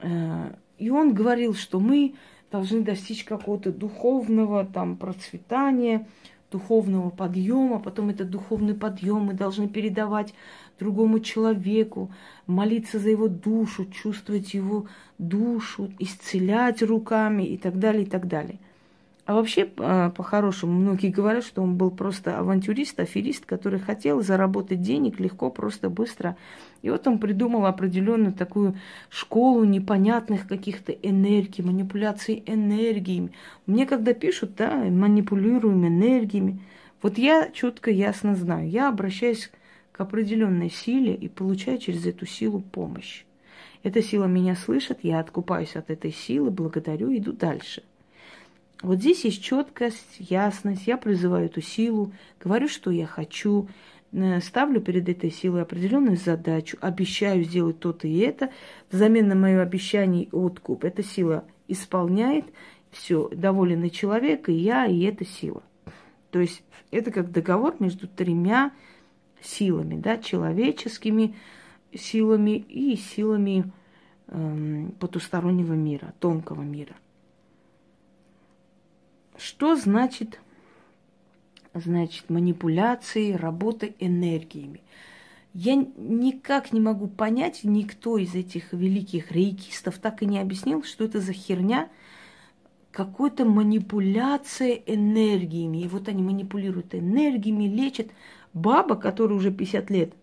Э, 0.00 0.54
и 0.78 0.90
он 0.90 1.14
говорил, 1.14 1.54
что 1.54 1.78
мы 1.78 2.14
должны 2.50 2.82
достичь 2.82 3.24
какого-то 3.24 3.72
духовного 3.72 4.64
там 4.64 4.96
процветания, 4.96 6.06
духовного 6.54 7.10
подъема, 7.10 7.80
потом 7.80 8.10
этот 8.10 8.30
духовный 8.30 8.74
подъем 8.74 9.22
мы 9.24 9.34
должны 9.34 9.68
передавать 9.68 10.34
другому 10.78 11.18
человеку, 11.18 12.12
молиться 12.46 13.00
за 13.00 13.10
его 13.10 13.26
душу, 13.26 13.86
чувствовать 13.86 14.54
его 14.54 14.86
душу, 15.18 15.90
исцелять 15.98 16.80
руками 16.80 17.42
и 17.42 17.56
так 17.56 17.80
далее, 17.80 18.04
и 18.04 18.06
так 18.06 18.28
далее. 18.28 18.60
А 19.26 19.32
вообще, 19.32 19.70
а, 19.78 20.10
по-хорошему, 20.10 20.72
многие 20.72 21.08
говорят, 21.08 21.44
что 21.44 21.62
он 21.62 21.76
был 21.76 21.90
просто 21.90 22.38
авантюрист, 22.38 23.00
аферист, 23.00 23.46
который 23.46 23.80
хотел 23.80 24.20
заработать 24.20 24.82
денег 24.82 25.18
легко, 25.18 25.50
просто, 25.50 25.88
быстро. 25.88 26.36
И 26.82 26.90
вот 26.90 27.06
он 27.06 27.18
придумал 27.18 27.64
определенную 27.64 28.34
такую 28.34 28.76
школу 29.08 29.64
непонятных 29.64 30.46
каких-то 30.46 30.92
энергий, 30.92 31.64
манипуляций 31.64 32.42
энергиями. 32.44 33.32
Мне 33.64 33.86
когда 33.86 34.12
пишут, 34.12 34.56
да, 34.56 34.76
манипулируем 34.76 35.86
энергиями, 35.86 36.60
вот 37.00 37.16
я 37.16 37.50
четко, 37.50 37.90
ясно 37.90 38.34
знаю, 38.34 38.68
я 38.68 38.90
обращаюсь 38.90 39.50
к 39.92 40.00
определенной 40.02 40.70
силе 40.70 41.14
и 41.14 41.28
получаю 41.28 41.78
через 41.78 42.04
эту 42.04 42.26
силу 42.26 42.60
помощь. 42.60 43.24
Эта 43.82 44.02
сила 44.02 44.26
меня 44.26 44.54
слышит, 44.54 44.98
я 45.02 45.20
откупаюсь 45.20 45.76
от 45.76 45.88
этой 45.88 46.12
силы, 46.12 46.50
благодарю, 46.50 47.16
иду 47.16 47.32
дальше– 47.32 47.84
вот 48.84 48.98
здесь 48.98 49.24
есть 49.24 49.42
четкость, 49.42 50.16
ясность. 50.18 50.86
Я 50.86 50.98
призываю 50.98 51.46
эту 51.46 51.62
силу, 51.62 52.12
говорю, 52.38 52.68
что 52.68 52.90
я 52.90 53.06
хочу, 53.06 53.68
э, 54.12 54.40
ставлю 54.40 54.80
перед 54.80 55.08
этой 55.08 55.30
силой 55.30 55.62
определенную 55.62 56.18
задачу, 56.18 56.76
обещаю 56.82 57.44
сделать 57.44 57.80
то-то 57.80 58.06
и 58.06 58.18
это. 58.18 58.50
Взамен 58.90 59.28
на 59.28 59.34
мое 59.34 59.62
обещание 59.62 60.28
откуп 60.32 60.84
эта 60.84 61.02
сила 61.02 61.44
исполняет. 61.66 62.44
Все, 62.90 63.28
доволен 63.30 63.82
и 63.84 63.90
человек, 63.90 64.50
и 64.50 64.52
я, 64.52 64.84
и 64.84 65.00
эта 65.00 65.24
сила. 65.24 65.62
То 66.30 66.40
есть 66.40 66.62
это 66.90 67.10
как 67.10 67.32
договор 67.32 67.74
между 67.80 68.06
тремя 68.06 68.70
силами, 69.40 69.98
да, 69.98 70.18
человеческими 70.18 71.34
силами 71.94 72.58
и 72.68 72.96
силами 72.96 73.72
эм, 74.28 74.94
потустороннего 75.00 75.72
мира, 75.72 76.12
тонкого 76.20 76.62
мира. 76.62 76.94
Что 79.44 79.76
значит, 79.76 80.40
значит 81.74 82.30
манипуляции, 82.30 83.32
работа 83.32 83.90
энергиями? 83.98 84.80
Я 85.52 85.74
никак 85.74 86.72
не 86.72 86.80
могу 86.80 87.08
понять, 87.08 87.60
никто 87.62 88.16
из 88.16 88.34
этих 88.34 88.72
великих 88.72 89.32
рейкистов 89.32 89.98
так 89.98 90.22
и 90.22 90.26
не 90.26 90.38
объяснил, 90.38 90.82
что 90.82 91.04
это 91.04 91.20
за 91.20 91.34
херня, 91.34 91.90
какой-то 92.90 93.44
манипуляция 93.44 94.80
энергиями. 94.86 95.82
И 95.82 95.88
вот 95.88 96.08
они 96.08 96.22
манипулируют 96.22 96.94
энергиями, 96.94 97.64
лечат. 97.64 98.06
Баба, 98.54 98.94
которая 98.94 99.36
уже 99.36 99.52
50 99.52 99.90
лет, 99.90 100.14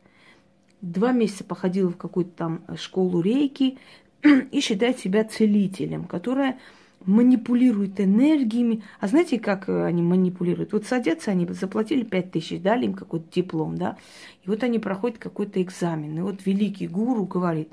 два 0.82 1.12
месяца 1.12 1.44
походила 1.44 1.92
в 1.92 1.98
какую-то 1.98 2.32
там 2.32 2.64
школу 2.76 3.22
рейки 3.22 3.78
и 4.24 4.62
считает 4.62 4.98
себя 4.98 5.24
целителем, 5.26 6.06
которая 6.06 6.58
манипулируют 7.06 8.00
энергиями. 8.00 8.84
А 9.00 9.08
знаете, 9.08 9.40
как 9.40 9.70
э, 9.70 9.86
они 9.86 10.02
манипулируют? 10.02 10.74
Вот 10.74 10.86
садятся 10.86 11.32
они, 11.32 11.46
заплатили 11.48 12.04
5 12.04 12.32
тысяч, 12.32 12.62
дали 12.62 12.86
им 12.86 12.94
какой-то 12.94 13.26
диплом, 13.32 13.78
да, 13.78 13.98
и 14.44 14.50
вот 14.50 14.64
они 14.64 14.80
проходят 14.80 15.18
какой-то 15.18 15.62
экзамен. 15.62 16.18
И 16.18 16.22
вот 16.22 16.46
великий 16.46 16.88
гуру 16.88 17.26
говорит, 17.26 17.72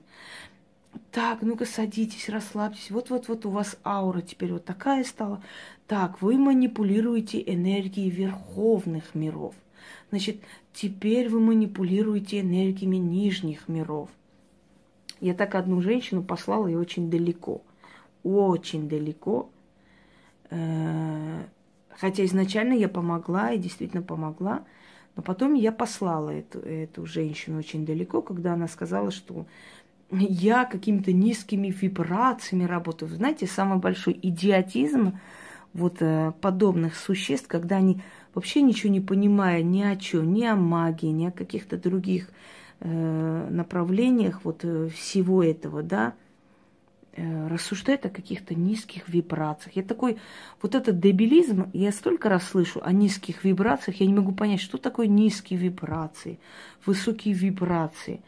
так, 1.11 1.43
ну-ка 1.43 1.65
садитесь, 1.65 2.29
расслабьтесь. 2.29 2.91
Вот-вот-вот 2.91 3.47
у 3.47 3.51
вас 3.51 3.77
аура 3.85 4.21
теперь 4.21 4.53
вот 4.53 4.65
такая 4.65 5.05
стала. 5.05 5.43
Так, 5.87 6.21
вы 6.23 6.39
манипулируете 6.39 7.43
энергией 7.47 8.11
верховных 8.11 9.15
миров. 9.15 9.55
Значит, 10.11 10.41
теперь 10.73 11.29
вы 11.29 11.41
манипулируете 11.41 12.41
энергиями 12.41 12.97
нижних 12.97 13.69
миров. 13.69 14.11
Я 15.21 15.35
так 15.35 15.55
одну 15.55 15.81
женщину 15.81 16.23
послала 16.23 16.69
и 16.69 16.75
очень 16.75 17.11
далеко– 17.11 17.63
очень 18.23 18.89
далеко. 18.89 19.51
Э, 20.51 21.45
хотя 21.91 22.25
изначально 22.25 22.75
я 22.75 22.89
помогла 22.89 23.53
и 23.53 23.59
действительно 23.59 24.03
помогла. 24.03 24.65
Но 25.17 25.23
потом 25.23 25.55
я 25.55 25.73
послала 25.73 26.31
эту, 26.31 26.61
эту 26.61 27.05
женщину 27.05 27.59
очень 27.59 27.85
далеко, 27.85 28.23
когда 28.23 28.55
она 28.55 28.69
сказала, 28.69 29.11
что 29.11 29.47
я 30.11 30.65
какими-то 30.65 31.13
низкими 31.13 31.69
вибрациями 31.69 32.65
работаю. 32.65 33.11
Знаете, 33.11 33.47
самый 33.47 33.79
большой 33.79 34.19
идиотизм 34.23 35.19
вот 35.75 35.97
э, 36.01 36.33
подобных 36.41 36.97
существ, 36.97 37.49
когда 37.49 37.77
они 37.77 38.01
вообще 38.35 38.63
ничего 38.63 38.93
не 38.93 39.01
понимая 39.01 39.63
ни 39.63 39.83
о 39.83 39.97
чем, 39.97 40.33
ни 40.33 40.45
о 40.45 40.57
магии, 40.57 41.09
ни 41.09 41.27
о 41.27 41.33
каких-то 41.33 41.77
других 41.77 42.31
э, 42.81 43.49
направлениях 43.51 44.41
вот 44.45 44.65
э, 44.65 44.89
всего 44.89 45.43
этого, 45.43 45.83
да, 45.83 46.15
рассуждает 47.49 48.07
о 48.07 48.11
каких-то 48.11 48.55
низких 48.55 49.09
вибрациях. 49.09 49.77
Я 49.77 49.83
такой, 49.83 50.19
вот 50.63 50.75
этот 50.75 51.01
дебилизм, 51.01 51.71
я 51.73 51.93
столько 51.93 52.29
раз 52.29 52.45
слышу 52.45 52.81
о 52.83 52.93
низких 52.93 53.45
вибрациях, 53.45 54.01
я 54.01 54.07
не 54.07 54.15
могу 54.15 54.33
понять, 54.33 54.61
что 54.61 54.79
такое 54.79 55.07
низкие 55.07 55.59
вибрации, 55.59 56.39
высокие 56.87 57.35
вибрации. 57.35 58.21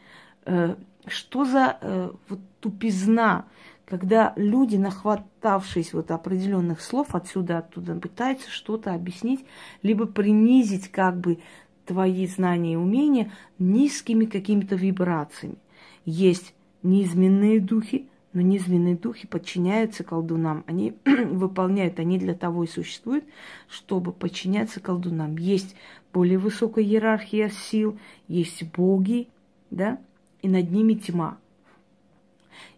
Э, 0.45 0.75
что 1.07 1.45
за 1.45 1.77
э, 1.81 2.11
вот 2.29 2.39
тупизна, 2.59 3.45
когда 3.85 4.33
люди, 4.35 4.75
нахватавшись 4.75 5.93
вот 5.93 6.11
определенных 6.11 6.81
слов 6.81 7.15
отсюда, 7.15 7.59
оттуда, 7.59 7.95
пытаются 7.95 8.49
что-то 8.49 8.93
объяснить, 8.93 9.45
либо 9.81 10.05
принизить 10.05 10.89
как 10.89 11.19
бы 11.19 11.39
твои 11.85 12.27
знания 12.27 12.73
и 12.73 12.77
умения 12.77 13.31
низкими 13.59 14.25
какими-то 14.25 14.75
вибрациями. 14.75 15.57
Есть 16.05 16.53
неизменные 16.83 17.59
духи, 17.59 18.07
но 18.33 18.41
низменные 18.41 18.95
духи 18.95 19.27
подчиняются 19.27 20.03
колдунам. 20.03 20.63
Они 20.67 20.93
выполняют, 21.05 21.99
они 21.99 22.17
для 22.17 22.33
того 22.33 22.63
и 22.63 22.67
существуют, 22.67 23.25
чтобы 23.67 24.13
подчиняться 24.13 24.79
колдунам. 24.79 25.37
Есть 25.37 25.75
более 26.13 26.37
высокая 26.37 26.83
иерархия 26.83 27.49
сил, 27.49 27.97
есть 28.27 28.63
боги, 28.71 29.27
да, 29.69 29.99
и 30.41 30.49
над 30.49 30.71
ними 30.71 30.93
тьма. 30.93 31.37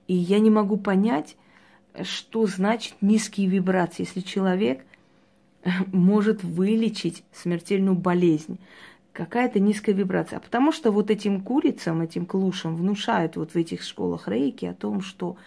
И 0.08 0.16
я 0.16 0.40
не 0.40 0.50
могу 0.50 0.78
понять, 0.78 1.38
что 2.02 2.48
значит 2.48 2.96
низкие 3.02 3.48
вибрации, 3.48 4.04
если 4.04 4.22
человек 4.22 4.84
может 5.92 6.44
вылечить 6.44 7.24
смертельную 7.32 7.96
болезнь 7.96 8.60
какая-то 9.14 9.60
низкая 9.60 9.96
вибрация. 9.96 10.38
А 10.38 10.42
потому 10.42 10.72
что 10.72 10.92
вот 10.92 11.10
этим 11.10 11.42
курицам, 11.42 12.02
этим 12.02 12.26
клушам 12.26 12.76
внушают 12.76 13.36
вот 13.36 13.52
в 13.52 13.56
этих 13.56 13.84
школах 13.84 14.28
рейки 14.28 14.66
о 14.66 14.74
том, 14.74 15.02
что 15.02 15.38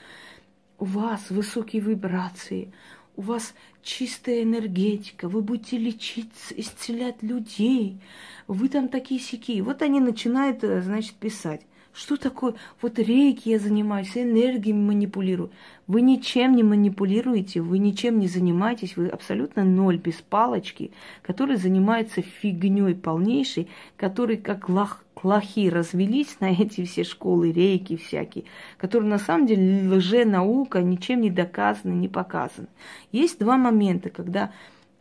у 0.78 0.84
вас 0.84 1.30
высокие 1.30 1.82
вибрации, 1.82 2.72
у 3.16 3.22
вас 3.22 3.54
чистая 3.82 4.42
энергетика, 4.42 5.28
вы 5.28 5.42
будете 5.42 5.78
лечить, 5.78 6.32
исцелять 6.50 7.22
людей, 7.22 8.00
вы 8.46 8.68
там 8.68 8.88
такие 8.88 9.20
сики. 9.20 9.60
Вот 9.60 9.82
они 9.82 10.00
начинают, 10.00 10.62
э, 10.62 10.82
значит, 10.82 11.14
писать. 11.14 11.62
Что 11.96 12.18
такое? 12.18 12.52
Вот 12.82 12.98
рейки 12.98 13.48
я 13.48 13.58
занимаюсь, 13.58 14.18
энергиями 14.18 14.84
манипулирую. 14.84 15.50
Вы 15.86 16.02
ничем 16.02 16.54
не 16.54 16.62
манипулируете, 16.62 17.62
вы 17.62 17.78
ничем 17.78 18.18
не 18.18 18.28
занимаетесь, 18.28 18.98
вы 18.98 19.08
абсолютно 19.08 19.64
ноль 19.64 19.96
без 19.96 20.16
палочки, 20.16 20.90
который 21.22 21.56
занимается 21.56 22.20
фигней 22.20 22.94
полнейшей, 22.94 23.68
который 23.96 24.36
как 24.36 24.68
лох, 24.68 25.04
лохи 25.22 25.70
развелись 25.70 26.38
на 26.40 26.52
эти 26.52 26.84
все 26.84 27.02
школы, 27.02 27.50
рейки 27.50 27.96
всякие, 27.96 28.44
которые 28.76 29.08
на 29.08 29.18
самом 29.18 29.46
деле 29.46 29.88
лже-наука, 29.90 30.82
ничем 30.82 31.22
не 31.22 31.30
доказаны, 31.30 31.94
не 31.94 32.08
показаны. 32.08 32.68
Есть 33.10 33.38
два 33.38 33.56
момента, 33.56 34.10
когда 34.10 34.52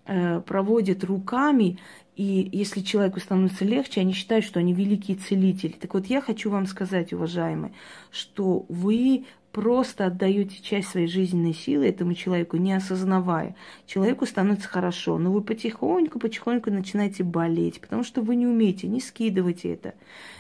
проводят 0.06 1.04
руками 1.04 1.80
и 2.16 2.50
если 2.54 2.80
человеку 2.80 3.20
становится 3.20 3.66
легче, 3.66 4.02
они 4.02 4.14
считают, 4.14 4.46
что 4.46 4.60
они 4.60 4.74
великие 4.74 5.18
целители. 5.18 5.74
Так 5.74 5.94
вот, 5.94 6.06
я 6.06 6.22
хочу 6.22 6.50
вам 6.50 6.66
сказать, 6.66 7.12
уважаемые, 7.12 7.74
что 8.10 8.66
вы 8.70 9.26
просто 9.52 10.06
отдаете 10.06 10.62
часть 10.62 10.90
своей 10.90 11.08
жизненной 11.08 11.54
силы 11.54 11.88
этому 11.88 12.14
человеку, 12.14 12.58
не 12.58 12.74
осознавая. 12.74 13.56
Человеку 13.86 14.26
становится 14.26 14.68
хорошо, 14.68 15.18
но 15.18 15.32
вы 15.32 15.42
потихоньку, 15.42 16.20
потихоньку 16.20 16.72
начинаете 16.72 17.24
болеть, 17.24 17.82
потому 17.82 18.04
что 18.04 18.22
вы 18.22 18.36
не 18.36 18.48
умеете, 18.48 18.88
не 18.88 19.02
скидывать 19.02 19.66
это, 19.66 19.94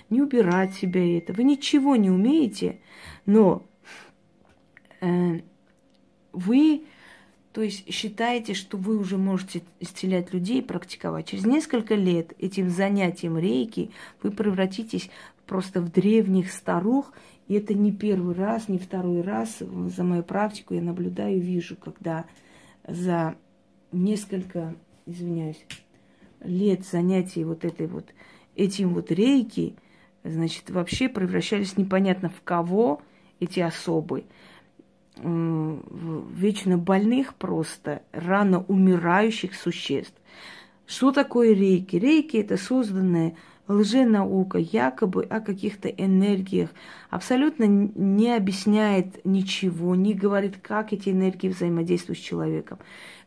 не 0.09 0.21
убирать 0.21 0.73
себя 0.75 1.17
это. 1.17 1.33
Вы 1.33 1.43
ничего 1.43 1.95
не 1.95 2.09
умеете, 2.09 2.79
но 3.25 3.65
э, 5.01 5.39
вы 6.31 6.83
то 7.55 7.61
есть 7.61 7.89
считаете, 7.89 8.53
что 8.53 8.75
вы 8.75 8.97
уже 8.97 9.17
можете 9.17 9.61
исцелять 9.79 10.33
людей, 10.33 10.61
практиковать. 10.61 11.27
Через 11.27 11.45
несколько 11.45 11.95
лет 11.95 12.33
этим 12.37 12.69
занятием 12.69 13.37
рейки 13.37 13.91
вы 14.21 14.31
превратитесь 14.31 15.09
просто 15.45 15.79
в 15.79 15.89
древних 15.89 16.51
старух. 16.51 17.13
И 17.47 17.53
это 17.53 17.73
не 17.73 17.93
первый 17.93 18.35
раз, 18.35 18.67
не 18.67 18.77
второй 18.77 19.21
раз. 19.21 19.59
За 19.59 20.03
мою 20.03 20.21
практику 20.21 20.73
я 20.73 20.81
наблюдаю 20.81 21.37
и 21.37 21.39
вижу, 21.39 21.77
когда 21.77 22.25
за 22.85 23.37
несколько, 23.93 24.75
извиняюсь, 25.05 25.65
лет 26.41 26.85
занятий 26.85 27.45
вот 27.45 27.63
этой 27.63 27.87
вот, 27.87 28.13
этим 28.57 28.93
вот 28.93 29.11
рейки, 29.11 29.77
значит, 30.25 30.71
вообще 30.71 31.07
превращались 31.07 31.77
непонятно 31.77 32.27
в 32.27 32.41
кого 32.43 33.01
эти 33.39 33.61
особы. 33.61 34.25
Вечно 35.17 36.77
больных 36.77 37.35
просто, 37.35 38.01
рано 38.11 38.65
умирающих 38.67 39.55
существ. 39.55 40.15
Что 40.85 41.11
такое 41.11 41.53
рейки? 41.53 41.95
Рейки– 41.95 42.37
это 42.37 42.57
созданная 42.57 43.35
лженаука, 43.67 44.59
якобы 44.59 45.23
о 45.23 45.39
каких-то 45.39 45.87
энергиях, 45.89 46.69
абсолютно 47.09 47.63
не 47.65 48.35
объясняет 48.35 49.25
ничего, 49.25 49.95
не 49.95 50.13
говорит, 50.13 50.57
как 50.61 50.93
эти 50.93 51.09
энергии 51.09 51.49
взаимодействуют 51.49 52.19
с 52.19 52.21
человеком, 52.21 52.77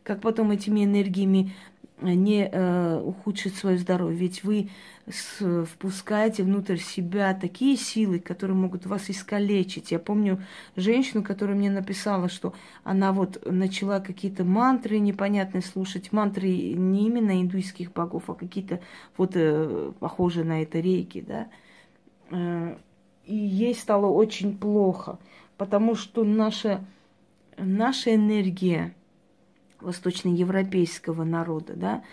как 0.03 0.21
потом 0.21 0.51
этими 0.51 0.85
энергиями 0.85 1.53
не 2.01 2.49
э, 2.51 3.01
ухудшить 3.01 3.55
свое 3.55 3.77
здоровье. 3.77 4.17
Ведь 4.17 4.43
вы 4.43 4.69
с, 5.07 5.65
впускаете 5.65 6.43
внутрь 6.43 6.77
себя 6.77 7.33
такие 7.33 7.75
силы, 7.77 8.19
которые 8.19 8.55
могут 8.55 8.85
вас 8.85 9.09
искалечить. 9.09 9.91
Я 9.91 9.99
помню 9.99 10.43
женщину, 10.75 11.23
которая 11.23 11.55
мне 11.55 11.69
написала, 11.69 12.29
что 12.29 12.53
она 12.83 13.11
вот 13.11 13.45
начала 13.45 13.99
какие-то 13.99 14.43
мантры 14.43 14.99
непонятные 14.99 15.61
слушать. 15.61 16.11
Мантры 16.11 16.49
не 16.49 17.07
именно 17.07 17.41
индуистских 17.41 17.91
богов, 17.91 18.29
а 18.29 18.35
какие-то 18.35 18.79
вот 19.17 19.31
э, 19.35 19.91
похожие 19.99 20.45
на 20.45 20.61
это 20.61 20.79
рейки, 20.79 21.21
да. 21.21 21.47
Э, 22.31 22.77
и 23.25 23.35
ей 23.35 23.75
стало 23.75 24.07
очень 24.07 24.57
плохо, 24.57 25.19
потому 25.57 25.95
что 25.95 26.23
наша, 26.23 26.83
наша 27.57 28.15
энергия– 28.15 28.93
восточноевропейского 29.81 31.23
народа, 31.23 31.73
да, 31.75 32.03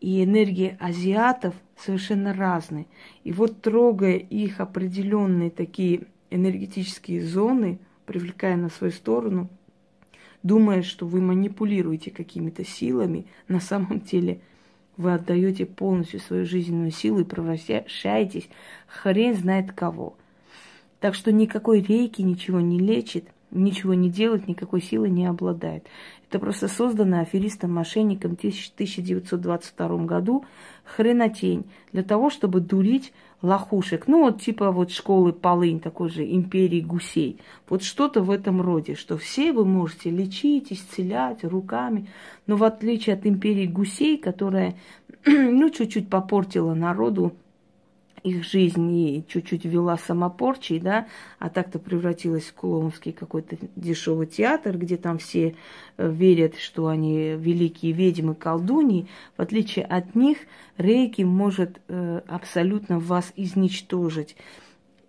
и 0.00 0.22
энергии 0.22 0.76
азиатов 0.80 1.54
совершенно 1.76 2.34
разные. 2.34 2.86
И 3.22 3.32
вот 3.32 3.62
трогая 3.62 4.16
их 4.16 4.60
определенные 4.60 5.50
такие 5.50 6.06
энергетические 6.30 7.24
зоны, 7.24 7.78
привлекая 8.06 8.56
на 8.56 8.68
свою 8.68 8.92
сторону, 8.92 9.48
думая, 10.42 10.82
что 10.82 11.06
вы 11.06 11.20
манипулируете 11.20 12.10
какими-то 12.10 12.64
силами, 12.64 13.26
на 13.48 13.60
самом 13.60 14.00
деле 14.00 14.40
вы 14.96 15.14
отдаете 15.14 15.66
полностью 15.66 16.20
свою 16.20 16.44
жизненную 16.44 16.90
силу 16.90 17.20
и 17.20 17.24
превращаетесь 17.24 18.48
хрен 18.86 19.34
знает 19.34 19.72
кого. 19.72 20.16
Так 21.00 21.14
что 21.14 21.32
никакой 21.32 21.80
рейки 21.80 22.22
ничего 22.22 22.60
не 22.60 22.78
лечит, 22.78 23.26
ничего 23.54 23.94
не 23.94 24.10
делает, 24.10 24.48
никакой 24.48 24.82
силы 24.82 25.08
не 25.08 25.26
обладает. 25.26 25.86
Это 26.28 26.38
просто 26.38 26.68
создано 26.68 27.20
аферистом-мошенником 27.20 28.32
в 28.32 28.34
1922 28.34 29.88
году 30.04 30.44
хренотень 30.84 31.64
для 31.92 32.02
того, 32.02 32.28
чтобы 32.30 32.60
дурить 32.60 33.12
лохушек. 33.40 34.08
Ну, 34.08 34.22
вот 34.22 34.40
типа 34.40 34.70
вот 34.70 34.90
школы 34.90 35.32
Полынь, 35.32 35.78
такой 35.78 36.08
же 36.08 36.24
империи 36.24 36.80
гусей. 36.80 37.40
Вот 37.68 37.82
что-то 37.82 38.22
в 38.22 38.30
этом 38.30 38.60
роде, 38.60 38.94
что 38.94 39.16
все 39.16 39.52
вы 39.52 39.64
можете 39.64 40.10
лечить, 40.10 40.72
исцелять 40.72 41.44
руками. 41.44 42.08
Но 42.46 42.56
в 42.56 42.64
отличие 42.64 43.14
от 43.14 43.26
империи 43.26 43.66
гусей, 43.66 44.18
которая, 44.18 44.74
ну, 45.26 45.70
чуть-чуть 45.70 46.08
попортила 46.08 46.74
народу 46.74 47.34
их 48.24 48.42
жизнь 48.42 48.90
и 48.96 49.24
чуть-чуть 49.28 49.66
вела 49.66 49.98
самопорчей, 49.98 50.80
да, 50.80 51.06
а 51.38 51.50
так-то 51.50 51.78
превратилась 51.78 52.44
в 52.44 52.54
клоунский 52.54 53.12
какой-то 53.12 53.58
дешевый 53.76 54.26
театр, 54.26 54.78
где 54.78 54.96
там 54.96 55.18
все 55.18 55.54
э, 55.98 56.10
верят, 56.10 56.56
что 56.56 56.88
они 56.88 57.34
великие 57.36 57.92
ведьмы, 57.92 58.34
колдуньи. 58.34 59.06
В 59.36 59.42
отличие 59.42 59.84
от 59.84 60.14
них, 60.14 60.38
рейки 60.78 61.22
может 61.22 61.80
э, 61.88 62.22
абсолютно 62.26 62.98
вас 62.98 63.30
изничтожить 63.36 64.36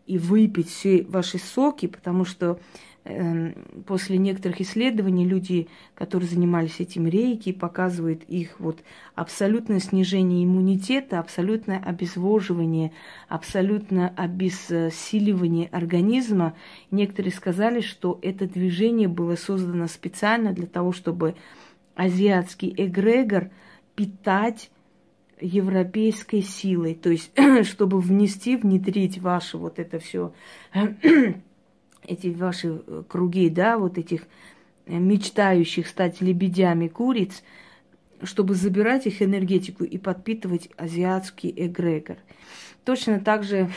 и 0.05 0.17
выпить 0.17 0.69
все 0.69 1.03
ваши 1.03 1.39
соки, 1.39 1.87
потому 1.87 2.25
что 2.25 2.59
после 3.85 4.17
некоторых 4.17 4.61
исследований 4.61 5.25
люди, 5.25 5.67
которые 5.93 6.27
занимались 6.27 6.79
этим 6.79 7.07
рейки, 7.07 7.51
показывают 7.51 8.23
их 8.23 8.59
вот 8.59 8.79
абсолютное 9.13 9.79
снижение 9.79 10.43
иммунитета, 10.43 11.19
абсолютное 11.19 11.77
обезвоживание, 11.77 12.93
абсолютное 13.27 14.11
обессиливание 14.17 15.67
организма. 15.67 16.55
Некоторые 16.89 17.31
сказали, 17.31 17.81
что 17.81 18.17
это 18.23 18.47
движение 18.47 19.07
было 19.07 19.35
создано 19.35 19.87
специально 19.87 20.51
для 20.51 20.65
того, 20.65 20.91
чтобы 20.91 21.35
азиатский 21.93 22.73
эгрегор 22.75 23.51
питать 23.95 24.71
европейской 25.39 26.41
силой, 26.41 26.95
то 26.95 27.09
есть 27.11 27.31
чтобы 27.63 27.99
внести, 27.99 28.55
внедрить 28.55 29.19
ваше 29.19 29.57
вот 29.57 29.77
это 29.77 29.99
все 29.99 30.33
эти 32.07 32.27
ваши 32.27 32.81
э, 32.85 33.03
круги, 33.07 33.49
да, 33.49 33.77
вот 33.77 33.97
этих 33.97 34.21
э, 34.85 34.97
мечтающих 34.97 35.87
стать 35.87 36.21
лебедями 36.21 36.87
куриц, 36.87 37.43
чтобы 38.23 38.55
забирать 38.55 39.07
их 39.07 39.21
энергетику 39.21 39.83
и 39.83 39.97
подпитывать 39.97 40.69
азиатский 40.77 41.53
эгрегор. 41.55 42.17
Точно 42.83 43.19
так 43.19 43.43
же, 43.43 43.69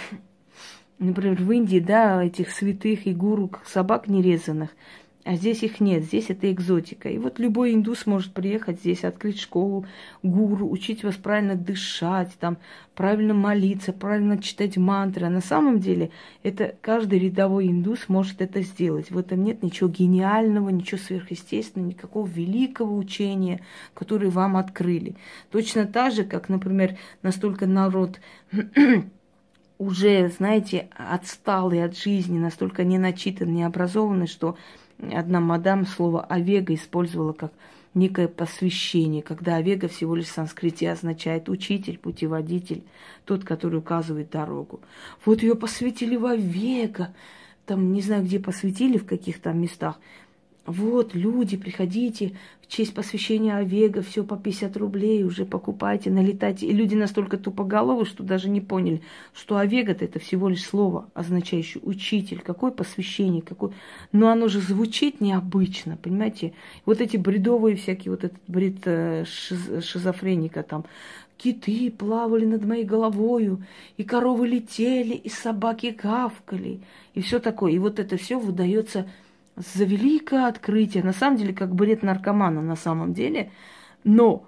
например, 0.99 1.43
в 1.43 1.51
Индии, 1.53 1.81
да, 1.81 2.25
этих 2.25 2.51
святых 2.51 3.07
и 3.07 3.15
гуру, 3.15 3.51
собак 3.67 4.09
нерезанных– 4.09 4.71
а 5.25 5.35
здесь 5.35 5.63
их 5.63 5.81
нет, 5.81 6.05
здесь 6.05 6.31
это 6.31 6.51
экзотика. 6.51 7.11
И 7.11 7.19
вот 7.19 7.39
любой 7.39 7.75
индус 7.75 8.07
может 8.07 8.33
приехать 8.33 8.79
здесь, 8.79 9.05
открыть 9.05 9.39
школу, 9.39 9.85
гуру, 10.23 10.71
учить 10.71 11.05
вас 11.05 11.17
правильно 11.17 11.55
дышать, 11.55 12.31
там, 12.41 12.57
правильно 12.95 13.35
молиться, 13.35 13.93
правильно 13.93 14.41
читать 14.41 14.77
мантры. 14.77 15.27
А 15.27 15.31
на 15.31 15.43
самом 15.43 15.81
деле 15.81 16.11
это 16.43 16.75
каждый 16.81 17.19
рядовой 17.19 17.67
индус 17.69 18.09
может 18.09 18.41
это 18.41 18.63
сделать. 18.63 19.11
В 19.11 19.19
этом 19.19 19.45
нет 19.45 19.63
ничего 19.63 19.91
гениального, 19.91 20.71
ничего 20.71 20.99
сверхъестественного, 20.99 21.91
никакого 21.91 22.27
великого 22.27 22.97
учения, 22.97 23.61
которое 23.95 24.31
вам 24.31 24.57
открыли. 24.57 25.15
Точно 25.51 25.85
так 25.85 26.15
же, 26.15 26.25
как, 26.25 26.49
например, 26.49 26.97
настолько 27.23 27.67
народ 27.67 28.19
уже, 29.79 30.29
знаете, 30.31 30.89
отсталый 30.97 31.85
от 31.85 31.99
жизни, 31.99 32.39
настолько 32.39 32.85
не 32.85 32.99
начитан, 32.99 33.53
не 33.53 33.65
образованный, 33.65 34.27
что 34.27 34.57
одна 35.01 35.41
мадам 35.41 35.87
слово 35.87 36.23
«авега» 36.23 36.75
использовала 36.75 37.33
как 37.33 37.53
некое 37.95 38.29
посвящение, 38.29 39.23
когда 39.23 39.57
«авега» 39.57 39.89
всего 39.89 40.15
лишь 40.15 40.27
в 40.27 40.33
санскрите 40.33 40.91
означает 40.91 41.49
учитель, 41.49 41.99
путеводитель, 41.99 42.83
тот, 43.25 43.45
который 43.45 43.79
указывает 43.79 44.31
дорогу. 44.31 44.81
Вот 45.25 45.43
ее 45.43 45.55
посвятили 45.55 46.17
в 46.17 46.27
«авега», 46.27 47.15
там 47.67 47.93
не 47.93 48.01
знаю, 48.01 48.25
где 48.25 48.41
посвятили, 48.41 48.97
в 48.97 49.07
каких 49.07 49.41
там 49.41 49.61
местах– 49.61 49.99
вот, 50.69 51.15
люди, 51.15 51.57
приходите, 51.57 52.35
в 52.61 52.67
честь 52.67 52.93
посвящения 52.93 53.57
Овега, 53.57 54.03
все 54.03 54.23
по 54.23 54.37
50 54.37 54.77
рублей, 54.77 55.25
уже 55.25 55.47
покупайте, 55.47 56.11
налетайте. 56.11 56.67
И 56.67 56.73
люди 56.73 56.95
настолько 56.95 57.39
тупоголовы, 57.39 58.05
что 58.05 58.23
даже 58.23 58.51
не 58.51 58.61
поняли, 58.61 59.01
что 59.33 59.57
Овега-то 59.57 60.05
это 60.05 60.19
всего 60.19 60.51
лишь 60.51 60.63
слово, 60.65 61.09
означающее 61.15 61.81
учитель. 61.83 62.41
Какое 62.41 62.71
посвящение, 62.71 63.41
какой... 63.41 63.71
Но 64.13 64.29
оно 64.29 64.49
же 64.49 64.61
звучит 64.61 65.23
необычно, 65.23 65.97
понимаете? 65.97 66.53
Вот 66.85 67.01
эти 67.01 67.17
бредовые 67.17 67.75
всякие, 67.77 68.11
вот 68.11 68.25
этот 68.25 68.41
бред 68.47 68.81
э, 68.85 69.25
шиз... 69.25 69.83
шизофреника 69.83 70.63
там, 70.63 70.85
киты 71.39 71.91
плавали 71.91 72.45
над 72.45 72.67
моей 72.67 72.85
головою, 72.85 73.65
и 73.97 74.05
коровы 74.05 74.47
летели, 74.47 75.15
и 75.15 75.31
собаки 75.31 75.97
гавкали, 75.99 76.81
и 77.15 77.23
все 77.23 77.39
такое. 77.39 77.73
И 77.73 77.79
вот 77.79 77.99
это 77.99 78.19
все 78.19 78.39
выдается 78.39 79.09
за 79.59 79.85
великое 79.85 80.47
открытие. 80.49 81.03
На 81.05 81.13
самом 81.13 81.37
деле, 81.37 81.53
как 81.55 81.75
бред 81.75 82.03
наркомана 82.03 82.63
на 82.63 82.77
самом 82.77 83.13
деле. 83.13 83.51
Но 84.05 84.47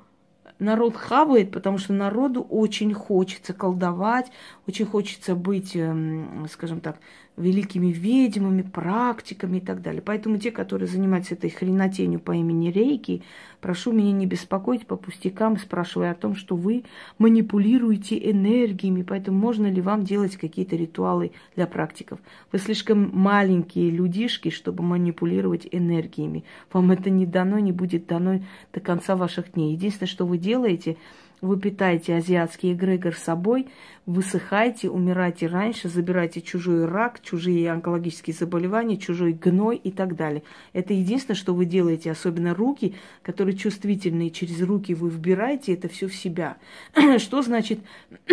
народ 0.59 0.96
хавает, 0.96 1.51
потому 1.53 1.79
что 1.79 1.92
народу 1.92 2.42
очень 2.42 2.94
хочется 2.94 3.53
колдовать, 3.53 4.31
очень 4.66 4.87
хочется 4.87 5.35
быть, 5.35 5.75
эм, 5.75 6.46
скажем 6.51 6.81
так, 6.81 6.99
великими 7.40 7.88
ведьмами, 7.88 8.62
практиками 8.62 9.59
и 9.59 9.61
так 9.61 9.83
далее. 9.83 10.03
Поэтому 10.03 10.38
те, 10.38 10.50
которые 10.50 10.88
занимаются 10.88 11.35
этой 11.35 11.50
хренотенью 11.50 12.20
по 12.20 12.33
имени 12.33 12.70
Рейки, 12.70 13.22
прошу 13.61 13.92
меня 13.92 14.12
не 14.12 14.26
беспокоить 14.26 14.87
по 14.87 14.96
пустякам, 14.96 15.57
спрашивая 15.57 16.12
о 16.12 16.14
том, 16.14 16.35
что 16.35 16.57
вы 16.57 16.85
манипулируете 17.18 18.18
энергиями, 18.31 19.03
поэтому 19.03 19.38
можно 19.38 19.66
ли 19.70 19.81
вам 19.81 20.05
делать 20.05 20.37
какие-то 20.37 20.76
ритуалы 20.76 21.33
для 21.57 21.66
практиков. 21.66 22.20
Вы 22.53 22.59
слишком 22.59 23.11
маленькие 23.12 23.90
людишки, 23.90 24.50
чтобы 24.50 24.83
манипулировать 24.83 25.66
энергиями. 25.70 26.44
Вам 26.72 26.90
это 26.90 27.11
не 27.11 27.26
дано, 27.26 27.59
не 27.59 27.72
будет 27.72 28.07
дано 28.07 28.40
до 28.72 28.81
конца 28.81 29.16
ваших 29.16 29.53
дней. 29.53 29.72
Единственное, 29.72 30.09
что 30.09 30.26
вы 30.26 30.38
делаете– 30.38 30.96
вы 31.40 31.59
питаете 31.59 32.16
азиатский 32.16 32.72
эгрегор 32.72 33.14
собой, 33.14 33.68
высыхаете, 34.07 34.90
умираете 34.90 35.46
раньше, 35.46 35.88
забираете 35.88 36.40
чужой 36.40 36.85
рак, 36.85 37.20
чужие 37.22 37.70
онкологические 37.70 38.35
заболевания, 38.35 38.96
чужой 38.96 39.33
гной 39.33 39.76
и 39.76 39.90
так 39.90 40.16
далее. 40.16 40.42
Это 40.72 40.92
единственное, 40.92 41.37
что 41.37 41.55
вы 41.55 41.64
делаете, 41.64 42.11
особенно 42.11 42.55
руки, 42.55 42.94
которые 43.22 43.57
чувствительные, 43.57 44.31
через 44.31 44.61
руки 44.62 44.94
вы 44.94 45.09
вбираете 45.09 45.74
это 45.74 45.88
все 45.88 46.09
в 46.09 46.14
себя. 46.14 46.57
Что 47.18 47.42
значит 47.42 47.81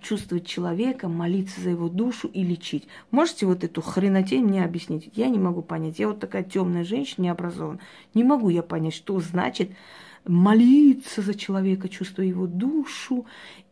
чувствовать 0.00 0.46
человека, 0.46 1.08
молиться 1.08 1.60
за 1.60 1.70
его 1.70 1.88
душу 1.88 2.28
и 2.28 2.42
лечить. 2.42 2.86
Можете 3.10 3.46
вот 3.46 3.64
эту 3.64 3.82
хренотень 3.82 4.44
мне 4.44 4.64
объяснить? 4.64 5.10
Я 5.14 5.28
не 5.28 5.38
могу 5.38 5.62
понять. 5.62 5.98
Я 5.98 6.08
вот 6.08 6.20
такая 6.20 6.42
темная 6.42 6.84
женщина, 6.84 7.24
необразованная. 7.24 7.82
Не 8.14 8.24
могу 8.24 8.48
я 8.48 8.62
понять, 8.62 8.94
что 8.94 9.18
значит 9.20 9.70
молиться 10.26 11.22
за 11.22 11.34
человека, 11.34 11.88
чувствуя 11.88 12.26
его 12.26 12.46
душу 12.46 13.26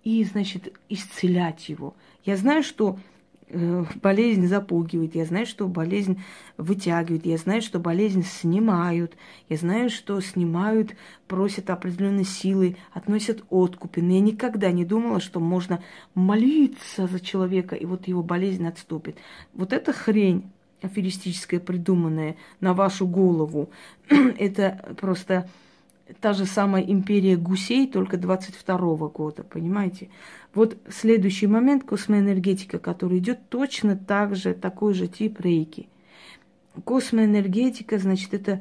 и, 0.04 0.24
значит, 0.24 0.72
исцелять 0.88 1.68
его. 1.68 1.94
Я 2.24 2.36
знаю, 2.36 2.62
что 2.62 2.98
Э, 3.52 3.84
болезнь 4.00 4.46
запугивает, 4.46 5.16
я 5.16 5.24
знаю, 5.24 5.44
что 5.44 5.66
болезнь 5.66 6.22
вытягивает, 6.56 7.26
я 7.26 7.36
знаю, 7.36 7.62
что 7.62 7.80
болезнь 7.80 8.22
снимают, 8.22 9.16
я 9.48 9.56
знаю, 9.56 9.90
что 9.90 10.20
снимают, 10.20 10.94
просят 11.26 11.68
определенные 11.68 12.24
силы, 12.24 12.76
относят 12.92 13.42
откупы. 13.50 14.02
Но 14.02 14.12
я 14.12 14.20
никогда 14.20 14.70
не 14.70 14.84
думала, 14.84 15.18
что 15.18 15.40
можно 15.40 15.82
молиться 16.14 17.08
за 17.08 17.18
человека, 17.18 17.74
и 17.74 17.86
вот 17.86 18.06
его 18.06 18.22
болезнь 18.22 18.66
отступит. 18.68 19.16
Вот 19.52 19.72
эта 19.72 19.92
хрень 19.92 20.52
аферистическая, 20.80 21.58
придуманная 21.58 22.36
на 22.60 22.72
вашу 22.72 23.04
голову, 23.04 23.70
это 24.08 24.94
просто 25.00 25.50
та 26.20 26.32
же 26.32 26.46
самая 26.46 26.82
империя 26.82 27.36
гусей, 27.36 27.86
только 27.86 28.16
22 28.16 28.96
-го 28.96 29.10
года, 29.10 29.42
понимаете? 29.42 30.08
Вот 30.54 30.76
следующий 30.88 31.46
момент, 31.46 31.84
космоэнергетика, 31.84 32.78
который 32.78 33.18
идет 33.18 33.48
точно 33.48 33.96
так 33.96 34.34
же, 34.34 34.54
такой 34.54 34.94
же 34.94 35.06
тип 35.06 35.40
рейки. 35.40 35.88
Космоэнергетика, 36.84 37.98
значит, 37.98 38.34
это 38.34 38.60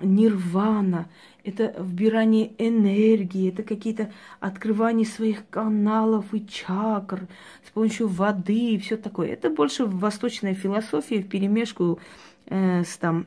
нирвана, 0.00 1.08
это 1.44 1.74
вбирание 1.78 2.52
энергии, 2.58 3.50
это 3.50 3.62
какие-то 3.62 4.12
открывания 4.40 5.04
своих 5.04 5.48
каналов 5.48 6.32
и 6.32 6.46
чакр 6.46 7.28
с 7.66 7.70
помощью 7.70 8.08
воды 8.08 8.74
и 8.74 8.78
все 8.78 8.96
такое. 8.96 9.28
Это 9.28 9.50
больше 9.50 9.84
восточная 9.86 10.54
философия 10.54 11.22
в 11.22 11.28
перемешку 11.28 12.00
э, 12.46 12.82
с 12.82 12.96
там 12.96 13.26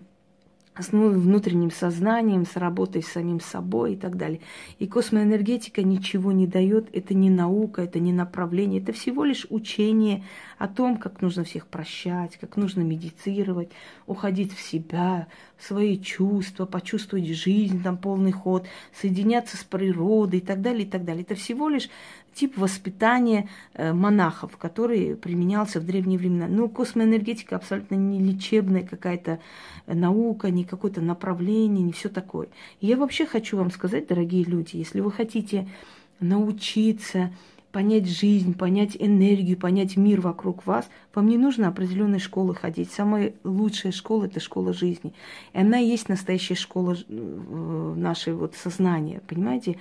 с 0.80 0.92
внутренним 0.92 1.72
сознанием, 1.72 2.46
с 2.46 2.56
работой 2.56 3.04
с 3.04 3.08
самим 3.08 3.40
собой 3.40 3.94
и 3.94 3.96
так 3.96 4.18
далее. 4.18 4.42
И 4.80 4.88
космоэнергетика 4.88 5.84
ничего 5.84 6.32
не 6.32 6.48
дает, 6.48 6.90
это 6.94 7.14
не 7.14 7.30
наука, 7.30 7.84
это 7.84 8.00
не 8.00 8.14
направление, 8.14 8.82
это 8.82 8.94
всего 8.94 9.24
лишь 9.24 9.48
учение 9.50 10.24
о 10.58 10.68
том, 10.68 10.98
как 10.98 11.22
нужно 11.22 11.44
всех 11.44 11.68
прощать, 11.68 12.38
как 12.38 12.58
нужно 12.58 12.82
медитировать, 12.82 13.70
уходить 14.06 14.54
в 14.54 14.62
себя, 14.62 15.28
в 15.58 15.64
свои 15.64 16.00
чувства, 16.00 16.66
почувствовать 16.66 17.28
жизнь, 17.28 17.84
там 17.84 17.98
полный 17.98 18.32
ход, 18.32 18.66
соединяться 18.94 19.58
с 19.58 19.64
природой 19.64 20.40
и 20.40 20.42
так 20.42 20.62
далее, 20.62 20.84
и 20.84 20.90
так 20.90 21.06
далее. 21.06 21.24
Это 21.24 21.36
всего 21.36 21.70
лишь 21.70 21.90
тип 22.34 22.58
воспитания 22.58 23.50
э, 23.74 23.94
монахов, 23.94 24.58
который 24.58 25.16
применялся 25.16 25.80
в 25.80 25.86
древние 25.86 26.20
времена. 26.20 26.48
Но 26.48 26.68
космоэнергетика 26.70 27.56
абсолютно 27.56 27.96
не 27.96 28.20
лечебная 28.20 28.84
какая-то 28.84 29.40
наука, 29.88 30.52
не 30.52 30.64
какое-то 30.64 31.02
направление, 31.02 31.84
не 31.84 31.92
все 31.94 32.10
такое. 32.10 32.48
Я 32.80 32.98
вообще 32.98 33.26
хочу 33.26 33.58
вам 33.58 33.72
сказать, 33.72 34.08
дорогие 34.08 34.44
люди, 34.44 34.78
если 34.78 35.00
вы 35.00 35.12
хотите 35.12 35.68
научиться 36.20 37.32
понять 37.78 38.10
жизнь, 38.10 38.56
понять 38.56 38.98
энергию, 38.98 39.56
понять 39.56 39.98
мир 39.98 40.20
вокруг 40.20 40.66
вас, 40.66 40.90
вам 41.14 41.28
не 41.28 41.38
нужно 41.38 41.68
определенной 41.68 42.18
школы 42.18 42.56
ходить. 42.56 42.90
Самая 42.90 43.36
лучшая 43.44 43.92
школа– 43.92 44.26
это 44.26 44.40
школа 44.40 44.74
жизни. 44.74 45.14
И 45.54 45.60
она 45.60 45.80
и 45.80 45.86
есть 45.86 46.10
настоящая 46.10 46.56
школа 46.56 46.98
э, 46.98 47.94
нашей 47.96 48.34
вот 48.34 48.56
сознания, 48.56 49.22
понимаете? 49.28 49.78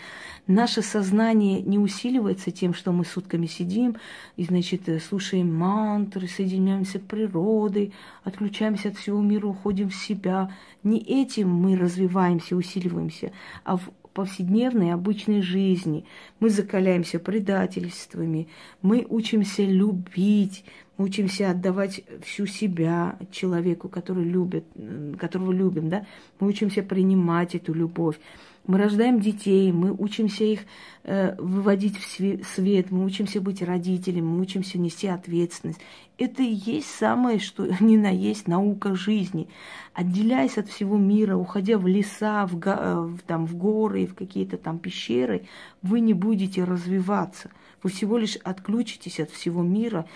Наше 0.46 0.82
сознание 0.82 1.62
не 1.62 1.78
усиливается 1.78 2.50
тем, 2.50 2.74
что 2.74 2.92
мы 2.92 3.06
сутками 3.06 3.46
сидим 3.46 3.96
и, 4.37 4.44
значит, 4.44 4.90
э, 4.90 5.00
слушаем 5.00 5.54
мантры, 5.54 6.28
соединяемся 6.28 6.98
с 6.98 7.00
природой, 7.00 7.94
отключаемся 8.24 8.90
от 8.90 8.98
всего 8.98 9.22
мира, 9.22 9.46
уходим 9.46 9.88
в 9.88 9.94
себя. 9.94 10.52
Не 10.82 10.98
этим 10.98 11.48
мы 11.48 11.78
развиваемся, 11.78 12.56
усиливаемся, 12.56 13.32
а 13.64 13.78
в 13.78 13.90
повседневной 14.16 14.94
обычной 14.94 15.42
жизни. 15.42 16.07
Мы 16.40 16.48
закаляемся 16.48 17.18
предательствами, 17.18 18.48
мы 18.81 19.07
учимся 19.07 19.62
любить, 19.62 20.64
мы 20.96 21.05
учимся 21.05 21.50
отдавать 21.50 22.02
всю 22.24 22.46
себя 22.46 23.18
человеку, 23.31 23.90
который 23.90 24.24
любит, 24.24 24.64
которого 25.18 25.52
любим, 25.52 25.90
да? 25.90 26.07
Мы 26.40 26.48
учимся 26.48 26.83
принимать 26.83 27.55
эту 27.55 27.74
любовь. 27.74 28.16
Мы 28.66 28.79
рождаем 28.79 29.20
детей, 29.20 29.70
мы 29.70 29.92
учимся 29.92 30.42
их 30.44 30.61
э, 31.05 31.37
выводить 31.38 31.96
в 31.98 32.44
свет, 32.44 32.90
мы 32.90 33.05
учимся 33.05 33.40
быть 33.40 33.62
родителями, 33.62 34.26
мы 34.26 34.40
учимся 34.40 34.79
нести 34.79 35.07
ответственность. 35.07 35.81
Это 36.18 36.42
и 36.42 36.52
есть 36.52 36.90
самое, 36.90 37.38
что 37.38 37.68
ни 37.81 37.96
на 37.96 38.11
есть 38.11 38.48
наука 38.48 38.94
жизни. 38.94 39.48
Отделяясь 39.94 40.59
от 40.59 40.68
всего 40.68 40.96
мира, 40.96 41.37
уходя 41.37 41.79
в 41.79 41.87
леса, 41.87 42.46
в, 42.46 42.61
э, 42.66 43.00
в, 43.02 43.20
там, 43.26 43.46
в 43.46 43.57
горы, 43.57 44.07
в 44.07 44.14
какие-то 44.14 44.57
там 44.57 44.79
пещеры, 44.79 45.46
вы 45.83 46.00
не 46.00 46.14
будете 46.14 46.64
развиваться. 46.64 47.50
Вы 47.83 47.90
всего 47.90 48.18
лишь 48.18 48.37
отключитесь 48.37 49.20
от 49.20 49.31
всего 49.31 49.62
мира, 49.62 50.07